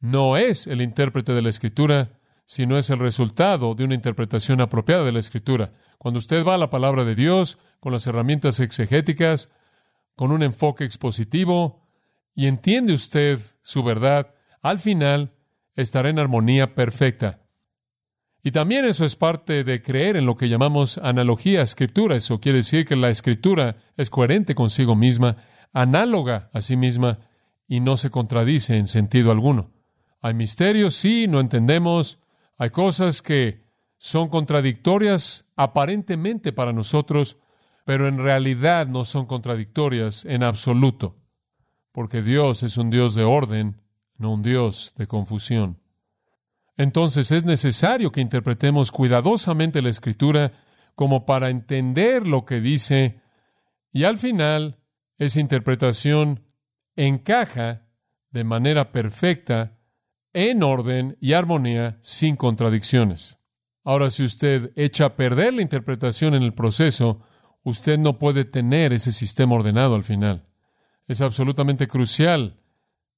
No 0.00 0.36
es 0.36 0.66
el 0.66 0.80
intérprete 0.80 1.32
de 1.32 1.42
la 1.42 1.48
Escritura, 1.48 2.18
sino 2.44 2.76
es 2.76 2.90
el 2.90 2.98
resultado 2.98 3.74
de 3.74 3.84
una 3.84 3.94
interpretación 3.94 4.60
apropiada 4.60 5.04
de 5.04 5.12
la 5.12 5.20
Escritura. 5.20 5.72
Cuando 5.98 6.18
usted 6.18 6.44
va 6.44 6.54
a 6.54 6.58
la 6.58 6.70
palabra 6.70 7.04
de 7.04 7.14
Dios 7.14 7.58
con 7.80 7.92
las 7.92 8.06
herramientas 8.06 8.60
exegéticas, 8.60 9.50
con 10.14 10.32
un 10.32 10.42
enfoque 10.42 10.84
expositivo, 10.84 11.86
y 12.34 12.46
entiende 12.46 12.92
usted 12.92 13.40
su 13.62 13.82
verdad, 13.82 14.34
al 14.62 14.78
final 14.78 15.32
estará 15.74 16.10
en 16.10 16.18
armonía 16.18 16.74
perfecta. 16.74 17.40
Y 18.42 18.52
también 18.52 18.84
eso 18.84 19.04
es 19.04 19.16
parte 19.16 19.64
de 19.64 19.82
creer 19.82 20.16
en 20.16 20.24
lo 20.24 20.36
que 20.36 20.48
llamamos 20.48 20.96
analogía 20.98 21.62
escritura. 21.62 22.16
Eso 22.16 22.40
quiere 22.40 22.58
decir 22.58 22.86
que 22.86 22.96
la 22.96 23.10
escritura 23.10 23.76
es 23.96 24.08
coherente 24.08 24.54
consigo 24.54 24.96
misma 24.96 25.36
análoga 25.72 26.50
a 26.52 26.60
sí 26.62 26.76
misma 26.76 27.18
y 27.68 27.80
no 27.80 27.96
se 27.96 28.10
contradice 28.10 28.76
en 28.76 28.86
sentido 28.86 29.30
alguno. 29.30 29.72
Hay 30.20 30.34
misterios, 30.34 30.94
sí, 30.94 31.26
no 31.28 31.40
entendemos. 31.40 32.18
Hay 32.56 32.70
cosas 32.70 33.22
que 33.22 33.64
son 33.98 34.28
contradictorias 34.28 35.50
aparentemente 35.56 36.52
para 36.52 36.72
nosotros, 36.72 37.36
pero 37.84 38.08
en 38.08 38.18
realidad 38.18 38.86
no 38.86 39.04
son 39.04 39.26
contradictorias 39.26 40.24
en 40.24 40.42
absoluto, 40.42 41.16
porque 41.92 42.22
Dios 42.22 42.62
es 42.62 42.76
un 42.76 42.90
Dios 42.90 43.14
de 43.14 43.24
orden, 43.24 43.80
no 44.16 44.32
un 44.32 44.42
Dios 44.42 44.94
de 44.96 45.06
confusión. 45.06 45.80
Entonces 46.76 47.30
es 47.30 47.44
necesario 47.44 48.12
que 48.12 48.20
interpretemos 48.20 48.92
cuidadosamente 48.92 49.82
la 49.82 49.90
escritura 49.90 50.52
como 50.94 51.26
para 51.26 51.50
entender 51.50 52.26
lo 52.26 52.44
que 52.44 52.60
dice 52.60 53.20
y 53.92 54.04
al 54.04 54.18
final 54.18 54.78
esa 55.18 55.40
interpretación 55.40 56.44
encaja 56.96 57.86
de 58.30 58.44
manera 58.44 58.92
perfecta, 58.92 59.78
en 60.32 60.62
orden 60.62 61.16
y 61.20 61.32
armonía, 61.32 61.98
sin 62.00 62.36
contradicciones. 62.36 63.38
Ahora, 63.82 64.10
si 64.10 64.22
usted 64.22 64.72
echa 64.76 65.06
a 65.06 65.16
perder 65.16 65.54
la 65.54 65.62
interpretación 65.62 66.34
en 66.34 66.42
el 66.42 66.54
proceso, 66.54 67.20
usted 67.62 67.98
no 67.98 68.18
puede 68.18 68.44
tener 68.44 68.92
ese 68.92 69.12
sistema 69.12 69.54
ordenado 69.54 69.94
al 69.94 70.02
final. 70.02 70.46
Es 71.06 71.20
absolutamente 71.20 71.88
crucial 71.88 72.56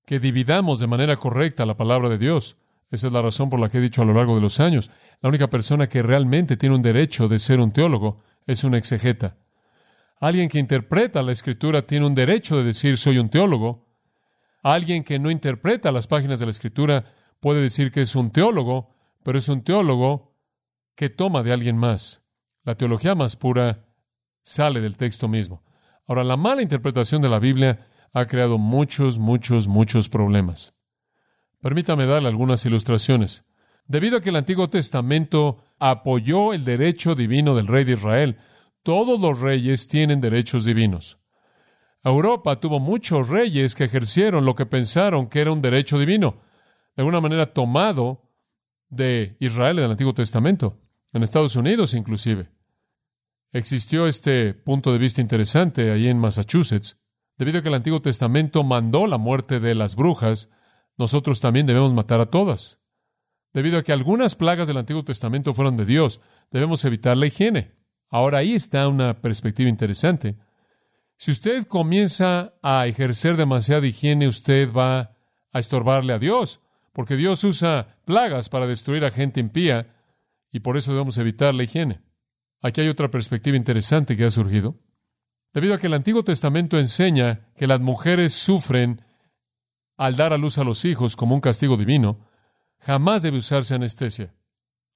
que 0.07 0.19
dividamos 0.19 0.81
de 0.81 0.87
manera 0.87 1.17
correcta 1.17 1.67
la 1.67 1.77
palabra 1.77 2.09
de 2.09 2.19
Dios. 2.19 2.57
Esa 2.91 3.07
es 3.07 3.13
la 3.13 3.23
razón 3.23 3.49
por 3.49 3.61
la 3.61 3.69
que 3.69 3.79
he 3.79 3.83
dicho 3.83 4.03
a 4.03 4.05
lo 4.05 4.15
largo 4.15 4.35
de 4.35 4.41
los 4.41 4.61
años. 4.61 4.91
La 5.21 5.29
única 5.29 5.49
persona 5.49 5.89
que 5.89 6.03
realmente 6.03 6.57
tiene 6.57 6.75
un 6.75 6.83
derecho 6.83 7.29
de 7.29 7.39
ser 7.39 7.61
un 7.61 7.73
teólogo 7.73 8.21
es 8.47 8.65
un 8.65 8.75
exegeta. 8.75 9.37
Alguien 10.21 10.49
que 10.49 10.59
interpreta 10.59 11.23
la 11.23 11.33
escritura 11.33 11.83
tiene 11.83 12.07
un 12.07 12.15
derecho 12.15 12.57
de 12.57 12.65
decir 12.65 12.97
soy 12.97 13.19
un 13.19 13.29
teólogo. 13.29 13.89
Alguien 14.63 15.05
que 15.05 15.19
no 15.19 15.31
interpreta 15.31 15.91
las 15.91 16.07
páginas 16.07 16.39
de 16.39 16.47
la 16.47 16.51
escritura 16.51 17.07
puede 17.41 17.61
decir 17.61 17.91
que 17.91 18.03
es 18.03 18.15
un 18.15 18.31
teólogo, 18.31 18.95
pero 19.25 19.39
es 19.39 19.49
un 19.49 19.63
teólogo 19.63 20.37
que 20.95 21.11
toma 21.11 21.43
de 21.43 21.53
alguien 21.53 21.77
más. 21.77 22.23
La 22.65 22.77
teología 22.77 23.15
más 23.15 23.37
pura 23.37 23.92
sale 24.43 24.81
del 24.81 24.97
texto 24.97 25.29
mismo. 25.29 25.63
Ahora, 26.07 26.25
la 26.25 26.37
mala 26.37 26.63
interpretación 26.63 27.23
de 27.23 27.29
la 27.29 27.39
Biblia 27.39 27.87
ha 28.13 28.27
creado 28.27 28.59
muchos, 28.59 29.19
muchos, 29.19 29.69
muchos 29.69 30.09
problemas. 30.09 30.75
Permítame 31.61 32.07
darle 32.07 32.29
algunas 32.29 32.65
ilustraciones. 32.67 33.45
Debido 33.87 34.19
a 34.19 34.21
que 34.21 34.31
el 34.31 34.37
Antiguo 34.37 34.69
Testamento 34.69 35.65
apoyó 35.79 36.53
el 36.53 36.65
derecho 36.65 37.15
divino 37.15 37.55
del 37.55 37.67
rey 37.67 37.85
de 37.85 37.93
Israel, 37.93 38.39
todos 38.83 39.21
los 39.21 39.41
reyes 39.41 39.89
tienen 39.89 40.21
derechos 40.21 40.65
divinos. 40.65 41.19
Europa 42.05 42.59
tuvo 42.59 42.81
muchos 42.81 43.29
reyes 43.29 43.75
que 43.75 43.85
ejercieron 43.85 44.45
lo 44.45 44.55
que 44.57 44.67
pensaron 44.67 45.29
que 45.29 45.41
era 45.41 45.53
un 45.53 45.63
derecho 45.63 45.99
divino, 45.99 46.41
de 46.97 47.03
alguna 47.03 47.21
manera 47.21 47.47
tomado 47.47 48.29
de 48.89 49.37
Israel 49.39 49.79
en 49.79 49.85
el 49.85 49.91
Antiguo 49.93 50.13
Testamento, 50.13 50.81
en 51.13 51.23
Estados 51.23 51.55
Unidos 51.55 51.95
inclusive. 51.95 52.51
Existió 53.53 54.07
este 54.07 54.55
punto 54.55 54.93
de 54.93 54.99
vista 54.99 55.21
interesante 55.21 55.91
ahí 55.91 56.09
en 56.09 56.19
Massachusetts. 56.19 56.99
Debido 57.37 57.59
a 57.59 57.63
que 57.63 57.69
el 57.69 57.75
Antiguo 57.75 58.01
Testamento 58.01 58.65
mandó 58.65 59.07
la 59.07 59.19
muerte 59.19 59.61
de 59.61 59.75
las 59.75 59.95
brujas, 59.95 60.49
nosotros 60.97 61.41
también 61.41 61.67
debemos 61.67 61.93
matar 61.93 62.21
a 62.21 62.27
todas. 62.27 62.81
Debido 63.53 63.79
a 63.79 63.83
que 63.83 63.93
algunas 63.93 64.37
plagas 64.37 64.69
del 64.69 64.79
Antiguo 64.79 65.05
Testamento 65.05 65.53
fueron 65.53 65.77
de 65.77 65.85
Dios, 65.85 66.21
debemos 66.51 66.85
evitar 66.87 67.17
la 67.17 67.27
higiene. 67.27 67.73
Ahora 68.09 68.39
ahí 68.39 68.55
está 68.55 68.89
una 68.89 69.21
perspectiva 69.21 69.69
interesante. 69.69 70.37
Si 71.19 71.31
usted 71.31 71.67
comienza 71.67 72.55
a 72.63 72.87
ejercer 72.87 73.37
demasiada 73.37 73.87
higiene, 73.87 74.29
usted 74.29 74.73
va 74.73 75.15
a 75.53 75.59
estorbarle 75.59 76.15
a 76.15 76.19
Dios, 76.19 76.61
porque 76.95 77.17
Dios 77.17 77.45
usa 77.45 77.99
plagas 78.07 78.49
para 78.49 78.67
destruir 78.67 79.05
a 79.05 79.11
gente 79.11 79.41
impía 79.41 79.95
y 80.51 80.61
por 80.61 80.79
eso 80.79 80.93
debemos 80.93 81.19
evitar 81.19 81.55
la 81.55 81.65
higiene. 81.65 82.01
Aquí 82.63 82.81
hay 82.81 82.89
otra 82.89 83.11
perspectiva 83.11 83.57
interesante 83.57 84.17
que 84.17 84.25
ha 84.25 84.31
surgido. 84.31 84.77
Debido 85.53 85.75
a 85.75 85.79
que 85.79 85.89
el 85.89 85.95
Antiguo 85.95 86.23
Testamento 86.23 86.79
enseña 86.79 87.49
que 87.57 87.67
las 87.67 87.81
mujeres 87.81 88.33
sufren 88.33 89.03
al 89.99 90.17
dar 90.17 90.33
a 90.33 90.39
luz 90.39 90.57
a 90.57 90.65
los 90.65 90.85
hijos 90.87 91.17
como 91.17 91.35
un 91.35 91.43
castigo 91.43 91.77
divino, 91.77 92.19
jamás 92.79 93.23
debe 93.23 93.37
usarse 93.37 93.75
anestesia. 93.75 94.35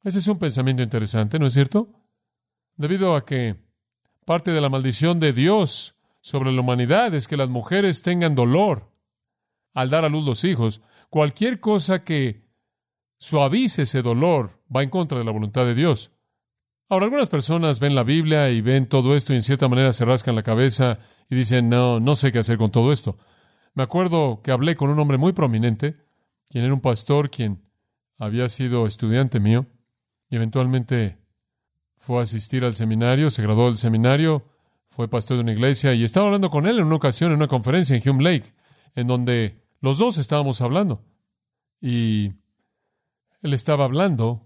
Ese 0.03 0.21
es 0.21 0.29
un 0.29 0.39
pensamiento 0.39 0.83
interesante, 0.83 1.39
¿no 1.39 1.47
es 1.47 1.53
cierto? 1.53 1.91
debido 2.77 3.17
a 3.17 3.25
que 3.25 3.57
parte 4.25 4.51
de 4.53 4.61
la 4.61 4.69
maldición 4.69 5.19
de 5.19 5.33
Dios 5.33 5.97
sobre 6.21 6.53
la 6.53 6.61
humanidad 6.61 7.15
es 7.15 7.29
que 7.29 7.37
las 7.37 7.49
mujeres 7.49 8.03
tengan 8.03 8.35
dolor 8.35 8.93
al 9.75 9.91
dar 9.91 10.05
a 10.05 10.09
luz 10.09 10.25
los 10.25 10.45
hijos. 10.45 10.81
Cualquier 11.11 11.61
cosa 11.61 12.05
que 12.05 12.45
suavice 13.19 13.83
ese 13.83 14.03
dolor 14.03 14.63
va 14.75 14.83
en 14.83 14.91
contra 14.91 15.19
de 15.19 15.25
la 15.25 15.31
voluntad 15.31 15.65
de 15.65 15.75
Dios. 15.75 16.13
Ahora, 16.89 17.07
algunas 17.07 17.29
personas 17.29 17.81
ven 17.81 17.97
la 17.97 18.05
Biblia 18.05 18.51
y 18.51 18.61
ven 18.61 18.87
todo 18.87 19.17
esto 19.17 19.33
y 19.33 19.37
en 19.37 19.43
cierta 19.43 19.69
manera 19.69 19.93
se 19.93 20.05
rascan 20.05 20.37
la 20.37 20.45
cabeza 20.45 21.01
y 21.29 21.35
dicen, 21.35 21.69
no, 21.69 21.99
no 21.99 22.15
sé 22.15 22.31
qué 22.31 22.39
hacer 22.39 22.59
con 22.59 22.71
todo 22.71 22.93
esto. 22.93 23.19
Me 23.75 23.83
acuerdo 23.83 24.41
que 24.43 24.53
hablé 24.53 24.77
con 24.77 24.91
un 24.91 24.99
hombre 25.01 25.19
muy 25.19 25.33
prominente, 25.33 25.97
quien 26.49 26.63
era 26.63 26.73
un 26.73 26.81
pastor, 26.81 27.29
quien 27.29 27.69
había 28.19 28.49
sido 28.49 28.87
estudiante 28.87 29.41
mío, 29.41 29.67
y 30.31 30.37
eventualmente 30.37 31.19
fue 31.99 32.21
a 32.21 32.23
asistir 32.23 32.65
al 32.65 32.75
seminario, 32.75 33.31
se 33.31 33.43
graduó 33.43 33.67
del 33.67 33.79
seminario, 33.79 34.47
fue 34.89 35.09
pastor 35.09 35.39
de 35.39 35.43
una 35.43 35.53
iglesia, 35.53 35.93
y 35.93 36.05
estaba 36.05 36.27
hablando 36.27 36.51
con 36.51 36.67
él 36.67 36.79
en 36.79 36.87
una 36.87 36.97
ocasión 36.97 37.33
en 37.33 37.39
una 37.39 37.49
conferencia 37.49 37.97
en 37.97 38.09
Hume 38.09 38.23
Lake, 38.23 38.55
en 38.95 39.09
donde 39.09 39.61
los 39.81 39.99
dos 39.99 40.19
estábamos 40.19 40.61
hablando. 40.61 41.05
Y 41.81 42.33
él 43.43 43.53
estaba 43.53 43.85
hablando 43.85 44.46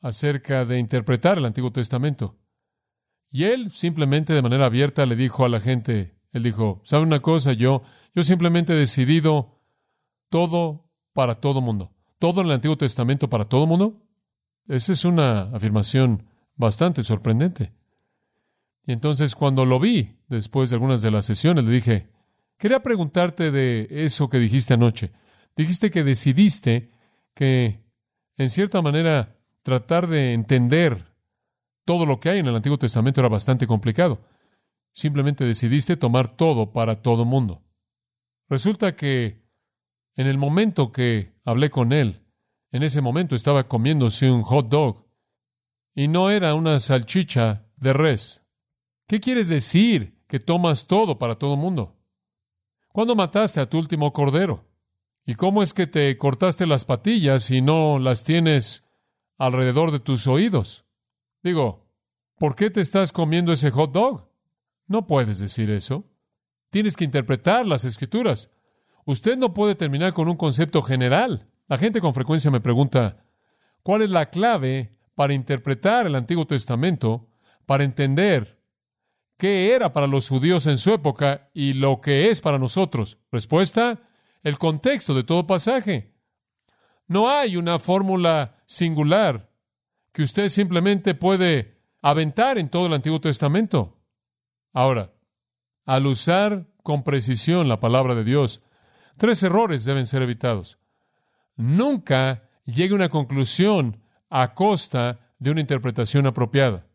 acerca 0.00 0.64
de 0.64 0.78
interpretar 0.78 1.38
el 1.38 1.44
Antiguo 1.44 1.72
Testamento. 1.72 2.38
Y 3.30 3.44
él 3.44 3.70
simplemente 3.70 4.32
de 4.32 4.42
manera 4.42 4.66
abierta 4.66 5.04
le 5.06 5.16
dijo 5.16 5.44
a 5.44 5.48
la 5.48 5.60
gente, 5.60 6.18
él 6.32 6.42
dijo, 6.42 6.80
¿sabe 6.84 7.02
una 7.02 7.20
cosa? 7.20 7.52
Yo, 7.52 7.82
yo 8.14 8.24
simplemente 8.24 8.72
he 8.72 8.76
decidido 8.76 9.60
todo 10.28 10.90
para 11.12 11.34
todo 11.36 11.60
mundo. 11.60 11.92
Todo 12.18 12.40
en 12.40 12.48
el 12.48 12.54
Antiguo 12.54 12.76
Testamento 12.76 13.28
para 13.28 13.44
todo 13.44 13.66
mundo. 13.66 14.02
Esa 14.66 14.92
es 14.92 15.04
una 15.04 15.42
afirmación 15.54 16.26
bastante 16.56 17.02
sorprendente. 17.02 17.72
Y 18.86 18.92
entonces 18.92 19.34
cuando 19.34 19.66
lo 19.66 19.78
vi, 19.78 20.16
después 20.28 20.70
de 20.70 20.76
algunas 20.76 21.02
de 21.02 21.10
las 21.10 21.26
sesiones, 21.26 21.64
le 21.64 21.70
dije, 21.70 22.08
quería 22.56 22.82
preguntarte 22.82 23.50
de 23.50 23.86
eso 23.90 24.28
que 24.28 24.38
dijiste 24.38 24.74
anoche. 24.74 25.12
Dijiste 25.56 25.90
que 25.90 26.04
decidiste 26.04 26.90
que, 27.34 27.82
en 28.36 28.50
cierta 28.50 28.80
manera, 28.80 29.37
tratar 29.68 30.06
de 30.06 30.32
entender 30.32 31.04
todo 31.84 32.06
lo 32.06 32.20
que 32.20 32.30
hay 32.30 32.38
en 32.38 32.46
el 32.46 32.56
Antiguo 32.56 32.78
Testamento 32.78 33.20
era 33.20 33.28
bastante 33.28 33.66
complicado. 33.66 34.18
Simplemente 34.94 35.44
decidiste 35.44 35.98
tomar 35.98 36.26
todo 36.26 36.72
para 36.72 37.02
todo 37.02 37.26
mundo. 37.26 37.60
Resulta 38.48 38.96
que 38.96 39.42
en 40.16 40.26
el 40.26 40.38
momento 40.38 40.90
que 40.90 41.34
hablé 41.44 41.68
con 41.68 41.92
él, 41.92 42.22
en 42.72 42.82
ese 42.82 43.02
momento 43.02 43.34
estaba 43.34 43.68
comiéndose 43.68 44.30
un 44.30 44.42
hot 44.42 44.70
dog 44.70 45.06
y 45.94 46.08
no 46.08 46.30
era 46.30 46.54
una 46.54 46.80
salchicha 46.80 47.66
de 47.76 47.92
res. 47.92 48.46
¿Qué 49.06 49.20
quieres 49.20 49.50
decir 49.50 50.24
que 50.28 50.40
tomas 50.40 50.86
todo 50.86 51.18
para 51.18 51.34
todo 51.34 51.58
mundo? 51.58 51.94
¿Cuándo 52.88 53.14
mataste 53.14 53.60
a 53.60 53.68
tu 53.68 53.78
último 53.78 54.14
cordero? 54.14 54.64
¿Y 55.26 55.34
cómo 55.34 55.62
es 55.62 55.74
que 55.74 55.86
te 55.86 56.16
cortaste 56.16 56.66
las 56.66 56.86
patillas 56.86 57.50
y 57.50 57.60
no 57.60 57.98
las 57.98 58.24
tienes 58.24 58.87
alrededor 59.38 59.92
de 59.92 60.00
tus 60.00 60.26
oídos. 60.26 60.84
Digo, 61.42 61.86
¿por 62.36 62.56
qué 62.56 62.70
te 62.70 62.80
estás 62.80 63.12
comiendo 63.12 63.52
ese 63.52 63.70
hot 63.70 63.92
dog? 63.92 64.28
No 64.86 65.06
puedes 65.06 65.38
decir 65.38 65.70
eso. 65.70 66.04
Tienes 66.70 66.96
que 66.96 67.04
interpretar 67.04 67.66
las 67.66 67.84
escrituras. 67.84 68.50
Usted 69.04 69.38
no 69.38 69.54
puede 69.54 69.74
terminar 69.74 70.12
con 70.12 70.28
un 70.28 70.36
concepto 70.36 70.82
general. 70.82 71.48
La 71.68 71.78
gente 71.78 72.00
con 72.00 72.14
frecuencia 72.14 72.50
me 72.50 72.60
pregunta, 72.60 73.24
¿cuál 73.82 74.02
es 74.02 74.10
la 74.10 74.28
clave 74.28 74.98
para 75.14 75.34
interpretar 75.34 76.06
el 76.06 76.14
Antiguo 76.14 76.46
Testamento, 76.46 77.28
para 77.64 77.84
entender 77.84 78.62
qué 79.36 79.74
era 79.74 79.92
para 79.92 80.06
los 80.06 80.28
judíos 80.28 80.66
en 80.66 80.78
su 80.78 80.92
época 80.92 81.50
y 81.54 81.74
lo 81.74 82.00
que 82.00 82.30
es 82.30 82.40
para 82.40 82.58
nosotros? 82.58 83.18
Respuesta, 83.30 84.00
el 84.42 84.58
contexto 84.58 85.14
de 85.14 85.24
todo 85.24 85.46
pasaje. 85.46 86.14
No 87.06 87.30
hay 87.30 87.56
una 87.56 87.78
fórmula 87.78 88.57
singular 88.68 89.50
que 90.12 90.22
usted 90.22 90.50
simplemente 90.50 91.14
puede 91.14 91.80
aventar 92.02 92.58
en 92.58 92.68
todo 92.68 92.86
el 92.86 92.92
Antiguo 92.92 93.20
Testamento. 93.20 93.98
Ahora, 94.72 95.14
al 95.86 96.06
usar 96.06 96.68
con 96.82 97.02
precisión 97.02 97.66
la 97.68 97.80
palabra 97.80 98.14
de 98.14 98.24
Dios, 98.24 98.62
tres 99.16 99.42
errores 99.42 99.84
deben 99.84 100.06
ser 100.06 100.22
evitados. 100.22 100.78
Nunca 101.56 102.48
llegue 102.66 102.92
a 102.92 102.96
una 102.96 103.08
conclusión 103.08 104.02
a 104.28 104.54
costa 104.54 105.32
de 105.38 105.50
una 105.50 105.60
interpretación 105.60 106.26
apropiada. 106.26 106.86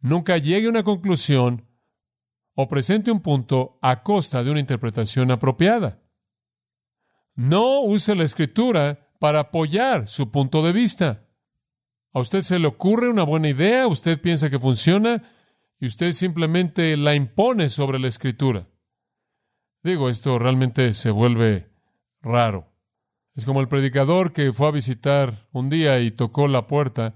Nunca 0.00 0.38
llegue 0.38 0.66
a 0.66 0.70
una 0.70 0.82
conclusión 0.82 1.68
o 2.54 2.66
presente 2.66 3.10
un 3.10 3.20
punto 3.20 3.78
a 3.82 4.02
costa 4.02 4.42
de 4.42 4.50
una 4.50 4.60
interpretación 4.60 5.30
apropiada. 5.30 6.00
No 7.34 7.82
use 7.82 8.14
la 8.14 8.24
escritura 8.24 9.03
para 9.24 9.40
apoyar 9.40 10.06
su 10.06 10.30
punto 10.30 10.62
de 10.62 10.72
vista. 10.72 11.24
A 12.12 12.20
usted 12.20 12.42
se 12.42 12.58
le 12.58 12.66
ocurre 12.66 13.08
una 13.08 13.22
buena 13.22 13.48
idea, 13.48 13.86
usted 13.86 14.20
piensa 14.20 14.50
que 14.50 14.58
funciona 14.58 15.22
y 15.80 15.86
usted 15.86 16.12
simplemente 16.12 16.94
la 16.98 17.14
impone 17.14 17.70
sobre 17.70 17.98
la 17.98 18.08
escritura. 18.08 18.68
Digo, 19.82 20.10
esto 20.10 20.38
realmente 20.38 20.92
se 20.92 21.10
vuelve 21.10 21.70
raro. 22.20 22.68
Es 23.34 23.46
como 23.46 23.62
el 23.62 23.68
predicador 23.68 24.34
que 24.34 24.52
fue 24.52 24.68
a 24.68 24.72
visitar 24.72 25.48
un 25.52 25.70
día 25.70 26.00
y 26.00 26.10
tocó 26.10 26.46
la 26.46 26.66
puerta 26.66 27.14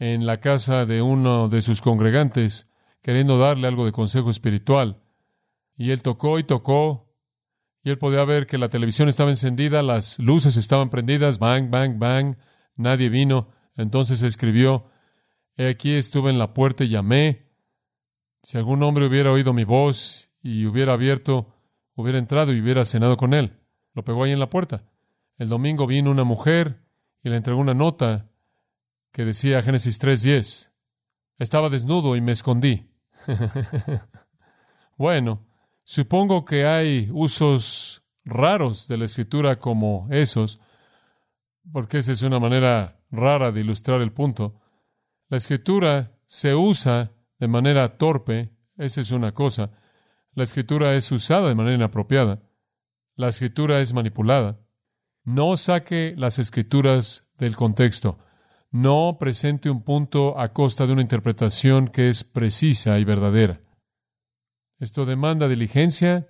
en 0.00 0.26
la 0.26 0.40
casa 0.40 0.86
de 0.86 1.02
uno 1.02 1.48
de 1.48 1.62
sus 1.62 1.80
congregantes, 1.80 2.66
queriendo 3.00 3.38
darle 3.38 3.68
algo 3.68 3.86
de 3.86 3.92
consejo 3.92 4.30
espiritual. 4.30 5.04
Y 5.76 5.92
él 5.92 6.02
tocó 6.02 6.40
y 6.40 6.42
tocó, 6.42 7.07
y 7.88 7.90
él 7.90 7.96
podía 7.96 8.22
ver 8.26 8.46
que 8.46 8.58
la 8.58 8.68
televisión 8.68 9.08
estaba 9.08 9.30
encendida, 9.30 9.82
las 9.82 10.18
luces 10.18 10.58
estaban 10.58 10.90
prendidas, 10.90 11.38
bang, 11.38 11.70
bang, 11.70 11.98
bang, 11.98 12.36
nadie 12.76 13.08
vino. 13.08 13.48
Entonces 13.76 14.20
escribió, 14.20 14.90
He 15.56 15.68
aquí 15.70 15.92
estuve 15.92 16.28
en 16.28 16.38
la 16.38 16.52
puerta 16.52 16.84
y 16.84 16.90
llamé. 16.90 17.46
Si 18.42 18.58
algún 18.58 18.82
hombre 18.82 19.06
hubiera 19.06 19.32
oído 19.32 19.54
mi 19.54 19.64
voz 19.64 20.28
y 20.42 20.66
hubiera 20.66 20.92
abierto, 20.92 21.54
hubiera 21.94 22.18
entrado 22.18 22.52
y 22.52 22.60
hubiera 22.60 22.84
cenado 22.84 23.16
con 23.16 23.32
él. 23.32 23.58
Lo 23.94 24.04
pegó 24.04 24.24
ahí 24.24 24.32
en 24.32 24.38
la 24.38 24.50
puerta. 24.50 24.84
El 25.38 25.48
domingo 25.48 25.86
vino 25.86 26.10
una 26.10 26.24
mujer 26.24 26.82
y 27.22 27.30
le 27.30 27.36
entregó 27.36 27.58
una 27.58 27.72
nota 27.72 28.28
que 29.12 29.24
decía 29.24 29.62
Génesis 29.62 29.98
3.10. 29.98 30.72
Estaba 31.38 31.70
desnudo 31.70 32.16
y 32.16 32.20
me 32.20 32.32
escondí. 32.32 32.90
bueno, 34.98 35.47
Supongo 35.90 36.44
que 36.44 36.66
hay 36.66 37.08
usos 37.14 38.02
raros 38.22 38.88
de 38.88 38.98
la 38.98 39.06
escritura 39.06 39.58
como 39.58 40.06
esos, 40.10 40.60
porque 41.72 41.96
esa 41.96 42.12
es 42.12 42.20
una 42.20 42.38
manera 42.38 43.00
rara 43.10 43.52
de 43.52 43.62
ilustrar 43.62 44.02
el 44.02 44.12
punto. 44.12 44.60
La 45.30 45.38
escritura 45.38 46.12
se 46.26 46.54
usa 46.54 47.12
de 47.38 47.48
manera 47.48 47.96
torpe, 47.96 48.50
esa 48.76 49.00
es 49.00 49.12
una 49.12 49.32
cosa. 49.32 49.70
La 50.34 50.44
escritura 50.44 50.94
es 50.94 51.10
usada 51.10 51.48
de 51.48 51.54
manera 51.54 51.76
inapropiada. 51.76 52.42
La 53.16 53.28
escritura 53.28 53.80
es 53.80 53.94
manipulada. 53.94 54.60
No 55.24 55.56
saque 55.56 56.12
las 56.18 56.38
escrituras 56.38 57.30
del 57.38 57.56
contexto. 57.56 58.18
No 58.70 59.16
presente 59.18 59.70
un 59.70 59.82
punto 59.84 60.38
a 60.38 60.52
costa 60.52 60.86
de 60.86 60.92
una 60.92 61.00
interpretación 61.00 61.88
que 61.88 62.10
es 62.10 62.24
precisa 62.24 62.98
y 62.98 63.04
verdadera. 63.04 63.62
Esto 64.78 65.04
demanda 65.04 65.48
diligencia, 65.48 66.28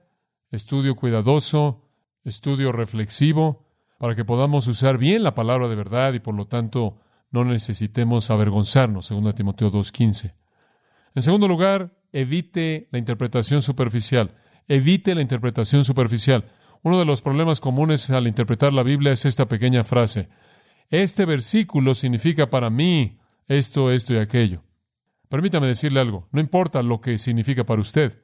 estudio 0.50 0.96
cuidadoso, 0.96 1.90
estudio 2.24 2.72
reflexivo, 2.72 3.66
para 3.98 4.14
que 4.14 4.24
podamos 4.24 4.66
usar 4.68 4.96
bien 4.96 5.22
la 5.22 5.34
palabra 5.34 5.68
de 5.68 5.76
verdad 5.76 6.14
y 6.14 6.20
por 6.20 6.34
lo 6.34 6.46
tanto 6.46 6.98
no 7.30 7.44
necesitemos 7.44 8.30
avergonzarnos, 8.30 9.11
2 9.11 9.34
Timoteo 9.34 9.70
2.15. 9.70 10.34
En 11.14 11.22
segundo 11.22 11.46
lugar, 11.46 11.98
evite 12.12 12.88
la 12.90 12.98
interpretación 12.98 13.61
superficial. 13.61 14.34
Evite 14.66 15.14
la 15.14 15.20
interpretación 15.20 15.84
superficial. 15.84 16.50
Uno 16.82 16.98
de 16.98 17.04
los 17.04 17.20
problemas 17.20 17.61
comunes 17.61 18.08
al 18.08 18.26
interpretar 18.26 18.72
la 18.72 18.82
Biblia 18.82 19.12
es 19.12 19.26
esta 19.26 19.46
pequeña 19.46 19.84
frase. 19.84 20.28
Este 20.88 21.26
versículo 21.26 21.94
significa 21.94 22.48
para 22.48 22.70
mí 22.70 23.18
esto, 23.46 23.90
esto 23.90 24.14
y 24.14 24.18
aquello. 24.18 24.62
Permítame 25.28 25.66
decirle 25.66 26.00
algo. 26.00 26.28
No 26.32 26.40
importa 26.40 26.82
lo 26.82 27.02
que 27.02 27.18
significa 27.18 27.64
para 27.64 27.82
usted. 27.82 28.22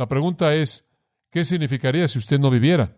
La 0.00 0.08
pregunta 0.08 0.54
es, 0.54 0.88
¿qué 1.30 1.44
significaría 1.44 2.08
si 2.08 2.18
usted 2.18 2.38
no 2.38 2.48
viviera? 2.48 2.96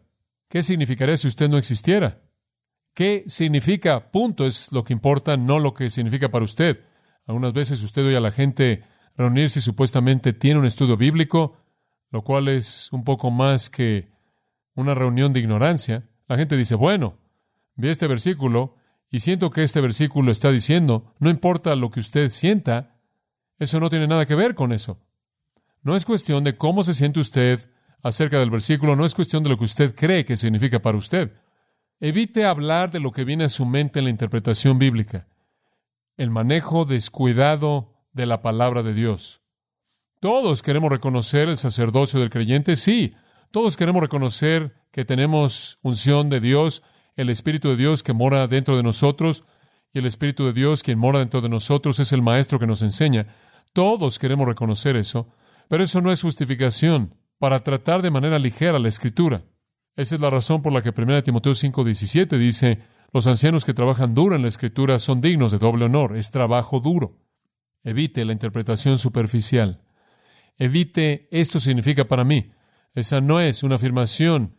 ¿Qué 0.49 0.63
significaría 0.63 1.17
si 1.17 1.27
usted 1.27 1.49
no 1.49 1.59
existiera? 1.59 2.23
¿Qué 2.95 3.25
significa? 3.27 4.13
Punto 4.13 4.47
es 4.47 4.71
lo 4.71 4.85
que 4.85 4.93
importa, 4.93 5.37
no 5.37 5.59
lo 5.59 5.75
que 5.75 5.91
significa 5.91 6.29
para 6.29 6.45
usted. 6.45 6.85
Algunas 7.27 7.55
veces 7.55 7.83
usted 7.83 8.07
oye 8.07 8.17
a 8.17 8.21
la 8.21 8.31
gente 8.31 8.85
reunirse 9.17 9.59
y 9.59 9.63
supuestamente 9.63 10.33
tiene 10.33 10.61
un 10.61 10.65
estudio 10.65 10.97
bíblico, 10.97 11.57
lo 12.13 12.23
cual 12.23 12.47
es 12.47 12.93
un 12.93 13.03
poco 13.03 13.33
más 13.33 13.69
que 13.69 14.09
una 14.77 14.95
reunión 14.95 15.33
de 15.33 15.41
ignorancia. 15.41 16.09
La 16.29 16.39
gente 16.39 16.57
dice, 16.57 16.77
bueno, 16.77 17.19
vi 17.75 17.89
este 17.89 18.07
versículo 18.07 18.77
y 19.11 19.19
siento 19.19 19.51
que 19.51 19.65
este 19.65 19.81
versículo 19.81 20.31
está 20.31 20.53
diciendo, 20.53 21.13
no 21.19 21.31
importa 21.31 21.75
lo 21.75 21.91
que 21.91 21.99
usted 21.99 22.29
sienta, 22.29 23.01
eso 23.59 23.81
no 23.81 23.91
tiene 23.91 24.07
nada 24.07 24.25
que 24.25 24.37
ver 24.37 24.55
con 24.55 24.71
eso. 24.71 25.01
No 25.83 25.97
es 25.97 26.05
cuestión 26.05 26.45
de 26.45 26.57
cómo 26.57 26.83
se 26.83 26.95
siente 26.95 27.21
usted 27.21 27.69
acerca 28.03 28.39
del 28.39 28.51
versículo, 28.51 28.97
no 28.97 29.05
es 29.05 29.15
cuestión 29.15 29.43
de 29.43 29.51
lo 29.51 29.59
que 29.59 29.65
usted 29.65 29.95
cree 29.95 30.25
que 30.25 30.37
significa 30.37 30.81
para 30.81 30.99
usted. 30.99 31.33
Evite 32.01 32.45
hablar 32.45 32.91
de 32.91 33.01
lo 33.01 33.13
que 33.13 33.25
viene 33.25 33.45
a 33.45 33.49
su 33.49 33.65
mente 33.65 33.99
en 34.01 34.07
la 34.07 34.11
interpretación 34.11 34.79
bíblica. 34.79 35.29
El 36.17 36.31
manejo 36.31 36.85
descuidado 36.85 37.93
de 38.13 38.27
la 38.27 38.43
palabra 38.43 38.83
de 38.83 38.95
Dios. 38.95 39.41
Todos 40.21 40.63
queremos 40.63 40.91
reconocer 40.91 41.49
el 41.49 41.57
sacerdocio 41.57 42.21
del 42.21 42.31
creyente, 42.31 42.77
sí. 42.77 43.15
Todos 43.51 43.77
queremos 43.77 44.03
reconocer 44.03 44.75
que 44.93 45.05
tenemos 45.05 45.79
unción 45.83 46.29
de 46.29 46.41
Dios, 46.41 46.83
el 47.17 47.29
Espíritu 47.29 47.71
de 47.71 47.77
Dios 47.77 48.03
que 48.03 48.13
mora 48.13 48.47
dentro 48.47 48.77
de 48.77 48.83
nosotros, 48.83 49.45
y 49.93 49.99
el 49.99 50.07
Espíritu 50.07 50.45
de 50.45 50.53
Dios 50.53 50.83
quien 50.83 50.99
mora 50.99 51.19
dentro 51.19 51.41
de 51.41 51.49
nosotros 51.49 51.99
es 51.99 52.13
el 52.13 52.23
Maestro 52.23 52.59
que 52.59 52.67
nos 52.67 52.83
enseña. 52.83 53.35
Todos 53.73 54.19
queremos 54.19 54.47
reconocer 54.47 54.97
eso, 54.97 55.29
pero 55.69 55.85
eso 55.85 56.01
no 56.01 56.13
es 56.13 56.23
justificación 56.23 57.15
para 57.39 57.59
tratar 57.61 58.03
de 58.03 58.11
manera 58.11 58.39
ligera 58.39 58.79
la 58.79 58.89
Escritura. 58.89 59.45
Esa 59.97 60.15
es 60.15 60.21
la 60.21 60.31
razón 60.31 60.63
por 60.63 60.73
la 60.73 60.83
que 60.83 60.93
1 60.93 61.23
Timoteo 61.23 61.53
5:17 61.55 62.39
dice, 62.39 62.83
los 63.13 63.27
ancianos 63.27 63.65
que 63.65 63.75
trabajan 63.75 64.15
duro 64.15 64.37
en 64.37 64.43
la 64.43 64.49
Escritura 64.49 64.99
son 64.99 65.21
dignos 65.21 65.53
de 65.53 65.59
doble 65.59 65.85
honor, 65.85 66.17
es 66.17 66.31
trabajo 66.31 66.81
duro. 66.81 67.19
Evite 67.85 68.25
la 68.25 68.33
interpretación 68.33 68.97
superficial. 68.97 69.83
Evite, 70.57 71.29
esto 71.31 71.59
significa 71.59 72.07
para 72.07 72.25
mí. 72.25 72.53
Esa 72.95 73.21
no 73.21 73.41
es 73.41 73.63
una 73.63 73.75
afirmación 73.75 74.57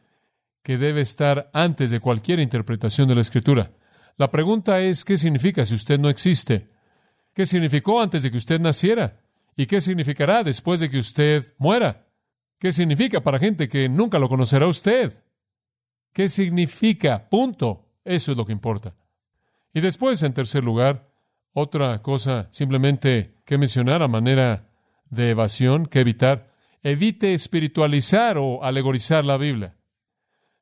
que 0.61 0.77
debe 0.77 1.01
estar 1.01 1.49
antes 1.53 1.89
de 1.91 1.99
cualquier 1.99 2.39
interpretación 2.39 3.07
de 3.07 3.15
la 3.15 3.21
Escritura. 3.21 3.71
La 4.17 4.29
pregunta 4.29 4.81
es, 4.81 5.03
¿qué 5.03 5.17
significa 5.17 5.65
si 5.65 5.75
usted 5.75 5.99
no 5.99 6.09
existe? 6.09 6.69
¿Qué 7.33 7.45
significó 7.45 8.01
antes 8.01 8.23
de 8.23 8.31
que 8.31 8.37
usted 8.37 8.59
naciera? 8.59 9.22
¿Y 9.55 9.65
qué 9.65 9.81
significará 9.81 10.43
después 10.43 10.79
de 10.79 10.89
que 10.89 10.97
usted 10.97 11.43
muera? 11.57 12.07
¿Qué 12.59 12.71
significa 12.71 13.21
para 13.21 13.39
gente 13.39 13.67
que 13.67 13.89
nunca 13.89 14.19
lo 14.19 14.29
conocerá 14.29 14.67
usted? 14.67 15.23
¿Qué 16.13 16.29
significa? 16.29 17.29
Punto. 17.29 17.89
Eso 18.05 18.31
es 18.31 18.37
lo 18.37 18.45
que 18.45 18.51
importa. 18.51 18.95
Y 19.73 19.81
después, 19.81 20.21
en 20.23 20.33
tercer 20.33 20.63
lugar, 20.63 21.09
otra 21.53 22.01
cosa 22.01 22.47
simplemente 22.51 23.41
que 23.45 23.57
mencionar 23.57 24.01
a 24.01 24.07
manera 24.07 24.69
de 25.09 25.31
evasión, 25.31 25.85
que 25.85 25.99
evitar, 25.99 26.51
evite 26.81 27.33
espiritualizar 27.33 28.37
o 28.37 28.63
alegorizar 28.63 29.23
la 29.23 29.37
Biblia. 29.37 29.77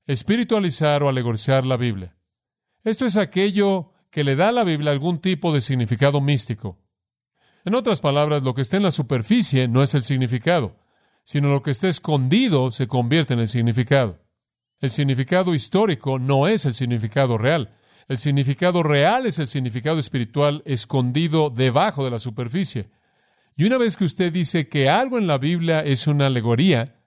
Espiritualizar 0.06 1.04
o 1.04 1.10
alegorizar 1.10 1.66
la 1.66 1.78
Biblia. 1.78 2.16
Esto 2.84 3.06
es 3.06 3.18
aquello 3.18 3.92
que 4.10 4.24
le 4.24 4.36
da 4.36 4.50
a 4.50 4.52
la 4.52 4.64
Biblia 4.64 4.92
algún 4.92 5.20
tipo 5.20 5.54
de 5.54 5.62
significado 5.62 6.20
místico. 6.20 6.78
En 7.63 7.76
otras 7.76 8.02
palabras, 8.02 8.43
lo 8.43 8.54
que 8.54 8.62
está 8.62 8.78
en 8.78 8.84
la 8.84 8.91
superficie 8.91 9.67
no 9.67 9.84
es 9.84 9.93
el 9.93 10.04
significado, 10.04 10.76
sino 11.24 11.50
lo 11.50 11.62
que 11.62 11.71
está 11.71 11.88
escondido 11.88 12.71
se 12.71 12.88
convierte 12.88 13.34
en 13.34 13.39
el 13.39 13.47
significado. 13.47 14.19
El 14.80 14.89
significado 14.89 15.54
histórico 15.54 16.17
no 16.17 16.47
es 16.47 16.65
el 16.65 16.74
significado 16.74 17.38
real. 17.38 17.78
El 18.08 18.17
significado 18.17 18.82
real 18.82 19.28
es 19.28 19.38
el 19.38 19.47
significado 19.47 20.00
espiritual 20.00 20.63
escondido 20.65 21.52
debajo 21.52 22.04
de 22.04 22.12
la 22.12 22.19
superficie. 22.19 22.89
Y 23.56 23.65
una 23.65 23.78
vez 23.78 23.95
que 23.95 24.06
usted 24.06 24.34
dice 24.34 24.67
que 24.67 24.89
algo 24.89 25.19
en 25.19 25.28
la 25.28 25.38
Biblia 25.38 25.82
es 25.82 26.08
una 26.08 26.26
alegoría, 26.26 27.00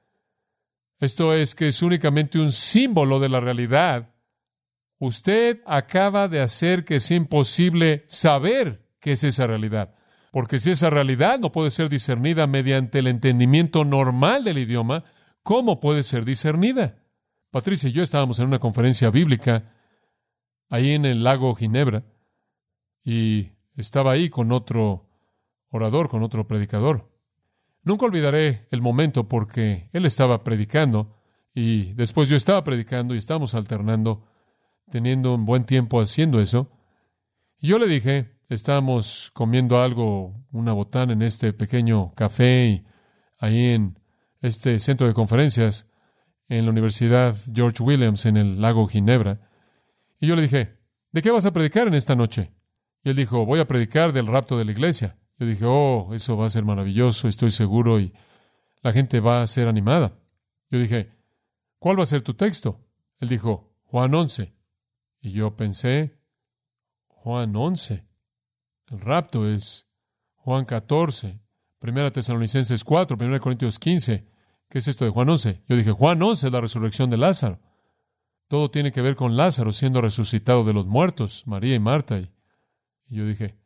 esto 1.00 1.34
es 1.34 1.56
que 1.56 1.68
es 1.68 1.82
únicamente 1.82 2.38
un 2.38 2.52
símbolo 2.52 3.18
de 3.18 3.28
la 3.28 3.40
realidad, 3.40 4.14
usted 4.98 5.60
acaba 5.66 6.28
de 6.28 6.40
hacer 6.40 6.84
que 6.84 6.96
es 6.96 7.10
imposible 7.10 8.04
saber 8.06 8.86
qué 9.00 9.12
es 9.12 9.24
esa 9.24 9.48
realidad. 9.48 9.96
Porque 10.34 10.58
si 10.58 10.72
esa 10.72 10.90
realidad 10.90 11.38
no 11.38 11.52
puede 11.52 11.70
ser 11.70 11.88
discernida 11.88 12.48
mediante 12.48 12.98
el 12.98 13.06
entendimiento 13.06 13.84
normal 13.84 14.42
del 14.42 14.58
idioma, 14.58 15.04
¿cómo 15.44 15.78
puede 15.78 16.02
ser 16.02 16.24
discernida? 16.24 16.98
Patricia 17.52 17.88
y 17.88 17.92
yo 17.92 18.02
estábamos 18.02 18.40
en 18.40 18.48
una 18.48 18.58
conferencia 18.58 19.10
bíblica 19.10 19.72
ahí 20.70 20.90
en 20.90 21.04
el 21.04 21.22
lago 21.22 21.54
Ginebra 21.54 22.02
y 23.04 23.52
estaba 23.76 24.10
ahí 24.10 24.28
con 24.28 24.50
otro 24.50 25.08
orador, 25.68 26.08
con 26.08 26.24
otro 26.24 26.48
predicador. 26.48 27.16
Nunca 27.84 28.06
olvidaré 28.06 28.66
el 28.72 28.82
momento 28.82 29.28
porque 29.28 29.88
él 29.92 30.04
estaba 30.04 30.42
predicando 30.42 31.14
y 31.54 31.92
después 31.92 32.28
yo 32.28 32.34
estaba 32.34 32.64
predicando 32.64 33.14
y 33.14 33.18
estábamos 33.18 33.54
alternando 33.54 34.26
teniendo 34.90 35.32
un 35.32 35.44
buen 35.44 35.62
tiempo 35.62 36.00
haciendo 36.00 36.40
eso. 36.40 36.72
Y 37.60 37.68
yo 37.68 37.78
le 37.78 37.86
dije, 37.86 38.33
estábamos 38.48 39.30
comiendo 39.32 39.80
algo, 39.80 40.34
una 40.52 40.72
botana 40.72 41.12
en 41.12 41.22
este 41.22 41.52
pequeño 41.52 42.12
café 42.14 42.66
y 42.66 42.84
ahí 43.38 43.70
en 43.70 43.98
este 44.40 44.78
centro 44.78 45.06
de 45.06 45.14
conferencias 45.14 45.88
en 46.48 46.64
la 46.64 46.70
Universidad 46.70 47.36
George 47.52 47.82
Williams 47.82 48.26
en 48.26 48.36
el 48.36 48.60
lago 48.60 48.86
Ginebra. 48.86 49.48
Y 50.20 50.26
yo 50.26 50.36
le 50.36 50.42
dije, 50.42 50.78
¿de 51.12 51.22
qué 51.22 51.30
vas 51.30 51.46
a 51.46 51.52
predicar 51.52 51.88
en 51.88 51.94
esta 51.94 52.14
noche? 52.14 52.52
Y 53.02 53.10
él 53.10 53.16
dijo, 53.16 53.44
voy 53.44 53.60
a 53.60 53.66
predicar 53.66 54.12
del 54.12 54.26
rapto 54.26 54.58
de 54.58 54.64
la 54.64 54.72
iglesia. 54.72 55.16
Yo 55.38 55.46
dije, 55.46 55.64
oh, 55.66 56.10
eso 56.14 56.36
va 56.36 56.46
a 56.46 56.50
ser 56.50 56.64
maravilloso, 56.64 57.28
estoy 57.28 57.50
seguro, 57.50 57.98
y 57.98 58.12
la 58.82 58.92
gente 58.92 59.20
va 59.20 59.42
a 59.42 59.46
ser 59.46 59.66
animada. 59.66 60.18
Yo 60.70 60.78
dije, 60.78 61.10
¿cuál 61.78 61.98
va 61.98 62.04
a 62.04 62.06
ser 62.06 62.22
tu 62.22 62.34
texto? 62.34 62.80
Él 63.18 63.28
dijo, 63.28 63.74
Juan 63.84 64.14
11. 64.14 64.54
Y 65.20 65.30
yo 65.32 65.56
pensé, 65.56 66.18
Juan 67.06 67.54
11. 67.56 68.04
El 68.94 69.00
rapto 69.00 69.44
es 69.48 69.88
Juan 70.36 70.64
14, 70.64 71.40
Primera 71.80 72.12
Tesalonicenses 72.12 72.84
4, 72.84 73.18
Primera 73.18 73.40
Corintios 73.40 73.80
15. 73.80 74.24
¿Qué 74.70 74.78
es 74.78 74.86
esto 74.86 75.04
de 75.04 75.10
Juan 75.10 75.28
11? 75.30 75.62
Yo 75.66 75.76
dije, 75.76 75.90
Juan 75.90 76.22
11 76.22 76.46
es 76.46 76.52
la 76.52 76.60
resurrección 76.60 77.10
de 77.10 77.16
Lázaro. 77.16 77.58
Todo 78.46 78.70
tiene 78.70 78.92
que 78.92 79.02
ver 79.02 79.16
con 79.16 79.36
Lázaro 79.36 79.72
siendo 79.72 80.00
resucitado 80.00 80.62
de 80.62 80.72
los 80.72 80.86
muertos, 80.86 81.44
María 81.44 81.74
y 81.74 81.80
Marta. 81.80 82.20
Y, 82.20 82.30
yo 83.08 83.26
dije, 83.26 83.56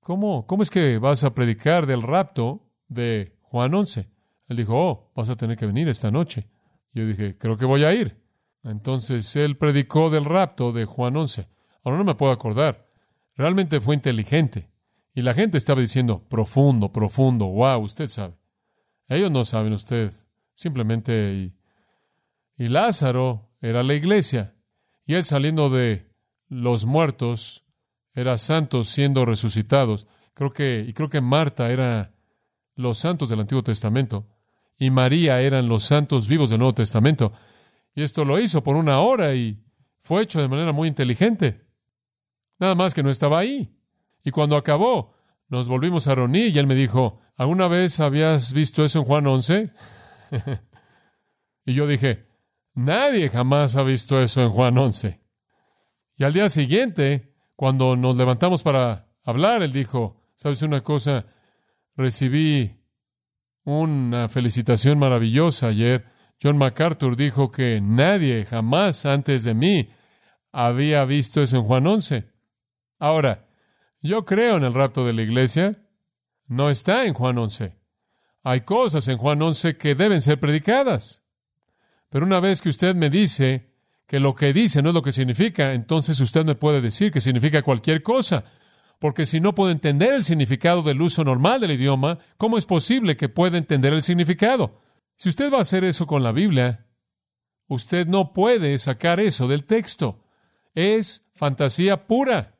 ¿cómo, 0.00 0.46
¿cómo 0.46 0.62
es 0.62 0.70
que 0.70 0.96
vas 0.96 1.22
a 1.22 1.34
predicar 1.34 1.84
del 1.84 2.00
rapto 2.00 2.62
de 2.88 3.36
Juan 3.42 3.74
11? 3.74 4.08
Él 4.48 4.56
dijo, 4.56 4.72
oh, 4.74 5.12
vas 5.14 5.28
a 5.28 5.36
tener 5.36 5.58
que 5.58 5.66
venir 5.66 5.86
esta 5.90 6.10
noche. 6.10 6.48
Yo 6.94 7.06
dije, 7.06 7.36
creo 7.36 7.58
que 7.58 7.66
voy 7.66 7.84
a 7.84 7.92
ir. 7.92 8.22
Entonces 8.64 9.36
él 9.36 9.58
predicó 9.58 10.08
del 10.08 10.24
rapto 10.24 10.72
de 10.72 10.86
Juan 10.86 11.14
11. 11.14 11.46
Ahora 11.84 11.98
no 11.98 12.04
me 12.04 12.14
puedo 12.14 12.32
acordar. 12.32 12.88
Realmente 13.36 13.82
fue 13.82 13.94
inteligente. 13.94 14.70
Y 15.18 15.22
la 15.22 15.34
gente 15.34 15.58
estaba 15.58 15.80
diciendo, 15.80 16.22
profundo, 16.28 16.92
profundo, 16.92 17.46
wow, 17.46 17.82
usted 17.82 18.06
sabe. 18.06 18.38
Ellos 19.08 19.32
no 19.32 19.44
saben 19.44 19.72
usted. 19.72 20.12
Simplemente, 20.54 21.34
y, 21.34 21.56
y 22.56 22.68
Lázaro 22.68 23.50
era 23.60 23.82
la 23.82 23.94
iglesia. 23.94 24.54
Y 25.06 25.14
él 25.14 25.24
saliendo 25.24 25.70
de 25.70 26.08
los 26.46 26.86
muertos 26.86 27.64
era 28.14 28.38
santos 28.38 28.90
siendo 28.90 29.24
resucitados. 29.24 30.06
Creo 30.34 30.52
que, 30.52 30.84
y 30.86 30.92
creo 30.92 31.08
que 31.08 31.20
Marta 31.20 31.72
era 31.72 32.14
los 32.76 32.98
santos 32.98 33.28
del 33.28 33.40
Antiguo 33.40 33.64
Testamento. 33.64 34.28
Y 34.78 34.92
María 34.92 35.40
eran 35.40 35.66
los 35.66 35.82
santos 35.82 36.28
vivos 36.28 36.50
del 36.50 36.60
Nuevo 36.60 36.74
Testamento. 36.74 37.32
Y 37.92 38.04
esto 38.04 38.24
lo 38.24 38.38
hizo 38.38 38.62
por 38.62 38.76
una 38.76 39.00
hora 39.00 39.34
y 39.34 39.58
fue 40.00 40.22
hecho 40.22 40.40
de 40.40 40.46
manera 40.46 40.70
muy 40.70 40.86
inteligente. 40.86 41.66
Nada 42.60 42.76
más 42.76 42.94
que 42.94 43.02
no 43.02 43.10
estaba 43.10 43.40
ahí. 43.40 43.74
Y 44.24 44.30
cuando 44.30 44.56
acabó, 44.56 45.14
nos 45.48 45.68
volvimos 45.68 46.06
a 46.08 46.14
reunir 46.14 46.54
y 46.54 46.58
él 46.58 46.66
me 46.66 46.74
dijo, 46.74 47.20
¿alguna 47.36 47.68
vez 47.68 48.00
habías 48.00 48.52
visto 48.52 48.84
eso 48.84 49.00
en 49.00 49.04
Juan 49.04 49.26
11? 49.26 49.70
y 51.64 51.72
yo 51.72 51.86
dije, 51.86 52.26
nadie 52.74 53.28
jamás 53.28 53.76
ha 53.76 53.82
visto 53.82 54.20
eso 54.20 54.42
en 54.42 54.50
Juan 54.50 54.76
11. 54.76 55.20
Y 56.16 56.24
al 56.24 56.32
día 56.32 56.48
siguiente, 56.50 57.34
cuando 57.56 57.96
nos 57.96 58.16
levantamos 58.16 58.62
para 58.62 59.08
hablar, 59.24 59.62
él 59.62 59.72
dijo, 59.72 60.20
¿sabes 60.34 60.62
una 60.62 60.82
cosa? 60.82 61.26
Recibí 61.96 62.82
una 63.64 64.28
felicitación 64.28 64.98
maravillosa 64.98 65.68
ayer 65.68 66.18
John 66.40 66.56
MacArthur 66.56 67.16
dijo 67.16 67.50
que 67.50 67.80
nadie 67.80 68.44
jamás 68.46 69.04
antes 69.06 69.42
de 69.42 69.54
mí 69.54 69.90
había 70.52 71.04
visto 71.04 71.42
eso 71.42 71.56
en 71.56 71.64
Juan 71.64 71.86
11. 71.86 72.30
Ahora, 72.98 73.47
yo 74.00 74.24
creo 74.24 74.56
en 74.56 74.64
el 74.64 74.74
rapto 74.74 75.04
de 75.04 75.12
la 75.12 75.22
iglesia. 75.22 75.84
No 76.46 76.70
está 76.70 77.04
en 77.04 77.14
Juan 77.14 77.38
11. 77.38 77.76
Hay 78.42 78.62
cosas 78.62 79.08
en 79.08 79.18
Juan 79.18 79.42
11 79.42 79.76
que 79.76 79.94
deben 79.94 80.22
ser 80.22 80.40
predicadas. 80.40 81.22
Pero 82.08 82.24
una 82.24 82.40
vez 82.40 82.62
que 82.62 82.70
usted 82.70 82.94
me 82.94 83.10
dice 83.10 83.74
que 84.06 84.20
lo 84.20 84.34
que 84.34 84.52
dice 84.52 84.80
no 84.80 84.88
es 84.88 84.94
lo 84.94 85.02
que 85.02 85.12
significa, 85.12 85.74
entonces 85.74 86.18
usted 86.20 86.44
me 86.44 86.54
puede 86.54 86.80
decir 86.80 87.12
que 87.12 87.20
significa 87.20 87.62
cualquier 87.62 88.02
cosa. 88.02 88.44
Porque 88.98 89.26
si 89.26 89.40
no 89.40 89.54
puede 89.54 89.72
entender 89.72 90.14
el 90.14 90.24
significado 90.24 90.82
del 90.82 91.02
uso 91.02 91.22
normal 91.22 91.60
del 91.60 91.72
idioma, 91.72 92.18
¿cómo 92.36 92.56
es 92.58 92.66
posible 92.66 93.16
que 93.16 93.28
pueda 93.28 93.58
entender 93.58 93.92
el 93.92 94.02
significado? 94.02 94.80
Si 95.16 95.28
usted 95.28 95.52
va 95.52 95.58
a 95.58 95.62
hacer 95.62 95.84
eso 95.84 96.06
con 96.06 96.22
la 96.22 96.32
Biblia, 96.32 96.86
usted 97.66 98.06
no 98.06 98.32
puede 98.32 98.78
sacar 98.78 99.20
eso 99.20 99.46
del 99.46 99.64
texto. 99.64 100.24
Es 100.74 101.26
fantasía 101.34 102.06
pura. 102.06 102.57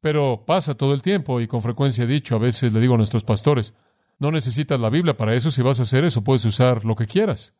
Pero 0.00 0.44
pasa 0.46 0.74
todo 0.74 0.94
el 0.94 1.02
tiempo 1.02 1.40
y 1.40 1.46
con 1.46 1.62
frecuencia 1.62 2.04
he 2.04 2.06
dicho, 2.06 2.34
a 2.34 2.38
veces 2.38 2.72
le 2.72 2.80
digo 2.80 2.94
a 2.94 2.96
nuestros 2.96 3.24
pastores, 3.24 3.74
no 4.18 4.30
necesitas 4.30 4.80
la 4.80 4.90
Biblia 4.90 5.16
para 5.16 5.34
eso, 5.34 5.50
si 5.50 5.62
vas 5.62 5.80
a 5.80 5.84
hacer 5.84 6.04
eso 6.04 6.22
puedes 6.22 6.44
usar 6.44 6.84
lo 6.84 6.94
que 6.94 7.06
quieras. 7.06 7.54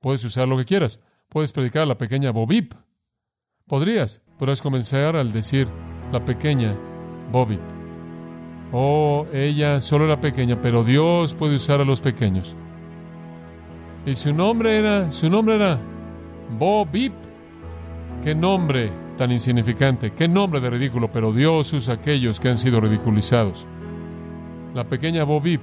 Puedes 0.00 0.24
usar 0.24 0.48
lo 0.48 0.56
que 0.56 0.64
quieras. 0.64 1.00
Puedes 1.28 1.52
predicar 1.52 1.86
la 1.86 1.98
pequeña 1.98 2.30
Bobip. 2.30 2.72
Podrías, 3.66 4.22
podrías 4.38 4.62
comenzar 4.62 5.16
al 5.16 5.32
decir 5.32 5.68
la 6.12 6.24
pequeña 6.24 6.74
Bobby. 7.30 7.58
Oh, 8.72 9.26
ella 9.32 9.80
solo 9.80 10.06
era 10.06 10.20
pequeña, 10.20 10.60
pero 10.60 10.84
Dios 10.84 11.34
puede 11.34 11.56
usar 11.56 11.80
a 11.80 11.84
los 11.84 12.00
pequeños. 12.00 12.56
Y 14.06 14.14
su 14.14 14.32
nombre 14.32 14.78
era, 14.78 15.10
su 15.10 15.28
nombre 15.28 15.56
era 15.56 15.78
Bobip. 16.58 17.12
Qué 18.22 18.34
nombre 18.34 18.92
tan 19.16 19.32
insignificante, 19.32 20.12
qué 20.12 20.28
nombre 20.28 20.60
de 20.60 20.70
ridículo, 20.70 21.10
pero 21.10 21.32
Dios 21.32 21.72
usa 21.72 21.94
a 21.94 21.96
aquellos 21.96 22.40
que 22.40 22.48
han 22.48 22.58
sido 22.58 22.80
ridiculizados. 22.80 23.66
La 24.74 24.84
pequeña 24.84 25.24
Bobip, 25.24 25.60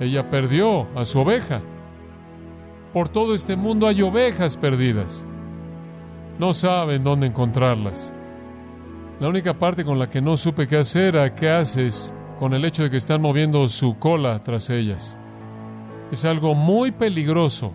ella 0.00 0.28
perdió 0.30 0.86
a 0.94 1.04
su 1.04 1.18
oveja. 1.18 1.60
Por 2.92 3.08
todo 3.08 3.34
este 3.34 3.56
mundo 3.56 3.86
hay 3.86 4.02
ovejas 4.02 4.56
perdidas. 4.56 5.26
No 6.38 6.54
saben 6.54 7.04
dónde 7.04 7.26
encontrarlas. 7.26 8.12
La 9.20 9.28
única 9.28 9.58
parte 9.58 9.84
con 9.84 9.98
la 9.98 10.08
que 10.08 10.20
no 10.20 10.36
supe 10.36 10.68
qué 10.68 10.76
hacer 10.76 11.16
era 11.16 11.34
qué 11.34 11.50
haces 11.50 12.14
con 12.38 12.54
el 12.54 12.64
hecho 12.64 12.84
de 12.84 12.90
que 12.90 12.96
están 12.96 13.20
moviendo 13.20 13.68
su 13.68 13.98
cola 13.98 14.38
tras 14.38 14.70
ellas. 14.70 15.18
Es 16.12 16.24
algo 16.24 16.54
muy 16.54 16.92
peligroso 16.92 17.72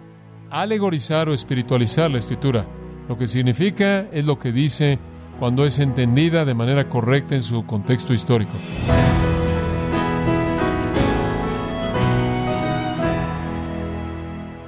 alegorizar 0.49 1.27
o 1.27 1.33
espiritualizar 1.33 2.09
la 2.09 2.19
escritura. 2.19 2.65
Lo 3.07 3.17
que 3.17 3.27
significa 3.27 4.07
es 4.11 4.25
lo 4.25 4.39
que 4.39 4.51
dice 4.51 4.99
cuando 5.39 5.65
es 5.65 5.79
entendida 5.79 6.45
de 6.45 6.53
manera 6.53 6.87
correcta 6.87 7.35
en 7.35 7.43
su 7.43 7.65
contexto 7.65 8.13
histórico. 8.13 8.53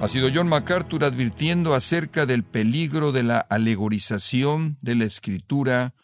Ha 0.01 0.07
sido 0.07 0.29
John 0.31 0.47
MacArthur 0.47 1.03
advirtiendo 1.03 1.73
acerca 1.73 2.27
del 2.27 2.43
peligro 2.43 3.11
de 3.11 3.23
la 3.23 3.39
alegorización 3.39 4.77
de 4.81 4.93
la 4.93 5.05
escritura 5.05 5.95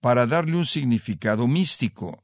para 0.00 0.26
darle 0.26 0.56
un 0.56 0.66
significado 0.66 1.46
místico. 1.46 2.22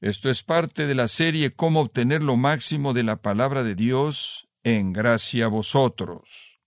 Esto 0.00 0.28
es 0.28 0.42
parte 0.42 0.86
de 0.86 0.94
la 0.94 1.06
serie 1.06 1.50
Cómo 1.50 1.82
obtener 1.82 2.22
lo 2.22 2.36
máximo 2.36 2.94
de 2.94 3.04
la 3.04 3.22
palabra 3.22 3.62
de 3.62 3.74
Dios 3.74 4.48
en 4.64 4.92
gracia 4.92 5.44
a 5.44 5.48
vosotros. 5.48 6.59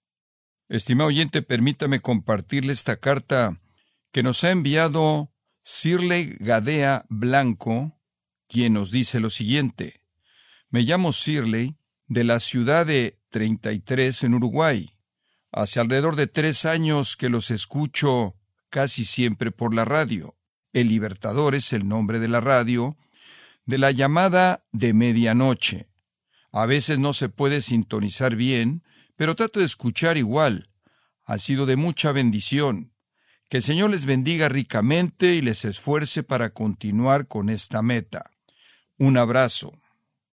Estimado 0.69 1.09
oyente, 1.09 1.41
permítame 1.41 1.99
compartirle 1.99 2.73
esta 2.73 2.97
carta 2.97 3.61
que 4.11 4.23
nos 4.23 4.43
ha 4.43 4.51
enviado 4.51 5.31
Sirley 5.63 6.35
Gadea 6.39 7.05
Blanco, 7.09 7.99
quien 8.47 8.73
nos 8.73 8.91
dice 8.91 9.19
lo 9.19 9.29
siguiente. 9.29 10.01
Me 10.69 10.81
llamo 10.81 11.13
Sirley, 11.13 11.75
de 12.07 12.23
la 12.23 12.39
ciudad 12.39 12.85
de 12.85 13.19
33 13.29 14.23
en 14.23 14.33
Uruguay. 14.35 14.95
Hace 15.51 15.79
alrededor 15.79 16.15
de 16.15 16.27
tres 16.27 16.65
años 16.65 17.17
que 17.17 17.29
los 17.29 17.51
escucho 17.51 18.35
casi 18.69 19.05
siempre 19.05 19.51
por 19.51 19.73
la 19.73 19.85
radio. 19.85 20.35
El 20.71 20.89
Libertador 20.89 21.55
es 21.55 21.73
el 21.73 21.87
nombre 21.87 22.19
de 22.19 22.27
la 22.27 22.41
radio, 22.41 22.97
de 23.65 23.77
la 23.77 23.91
llamada 23.91 24.65
de 24.71 24.93
medianoche. 24.93 25.89
A 26.51 26.65
veces 26.65 26.99
no 26.99 27.13
se 27.13 27.29
puede 27.29 27.61
sintonizar 27.61 28.35
bien, 28.35 28.83
pero 29.23 29.35
trato 29.35 29.61
de 29.61 29.65
escuchar 29.65 30.17
igual. 30.17 30.67
Ha 31.23 31.39
sido 31.39 31.65
de 31.65 31.77
mucha 31.77 32.11
bendición. 32.11 32.91
Que 33.47 33.55
el 33.55 33.63
Señor 33.63 33.91
les 33.91 34.05
bendiga 34.05 34.49
ricamente 34.49 35.35
y 35.35 35.41
les 35.41 35.63
esfuerce 35.63 36.23
para 36.23 36.49
continuar 36.49 37.29
con 37.29 37.49
esta 37.49 37.81
meta. 37.81 38.31
Un 38.97 39.17
abrazo. 39.17 39.79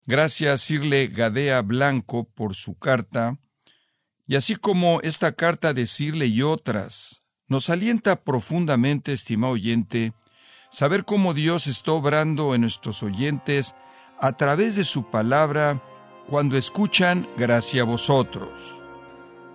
Gracias, 0.07 0.63
Sirle 0.63 1.07
Gadea 1.07 1.63
Blanco, 1.63 2.29
por 2.35 2.57
su 2.57 2.81
carta. 2.81 3.39
Y 4.27 4.35
así 4.35 4.57
como 4.57 5.01
esta 5.03 5.37
carta 5.37 5.73
de 5.73 5.87
Sirle 5.87 6.27
y 6.27 6.43
otras, 6.43 7.23
nos 7.47 7.71
alienta 7.71 8.25
profundamente, 8.25 9.13
estimado 9.13 9.53
oyente, 9.53 10.15
saber 10.69 11.05
cómo 11.05 11.33
Dios 11.33 11.69
está 11.69 11.93
obrando 11.93 12.57
en 12.57 12.63
nuestros 12.63 13.05
oyentes 13.05 13.73
a 14.19 14.37
través 14.37 14.75
de 14.75 14.85
su 14.85 15.09
palabra 15.11 15.81
cuando 16.27 16.57
escuchan 16.57 17.29
gracia 17.37 17.83
a 17.83 17.85
vosotros. 17.85 18.80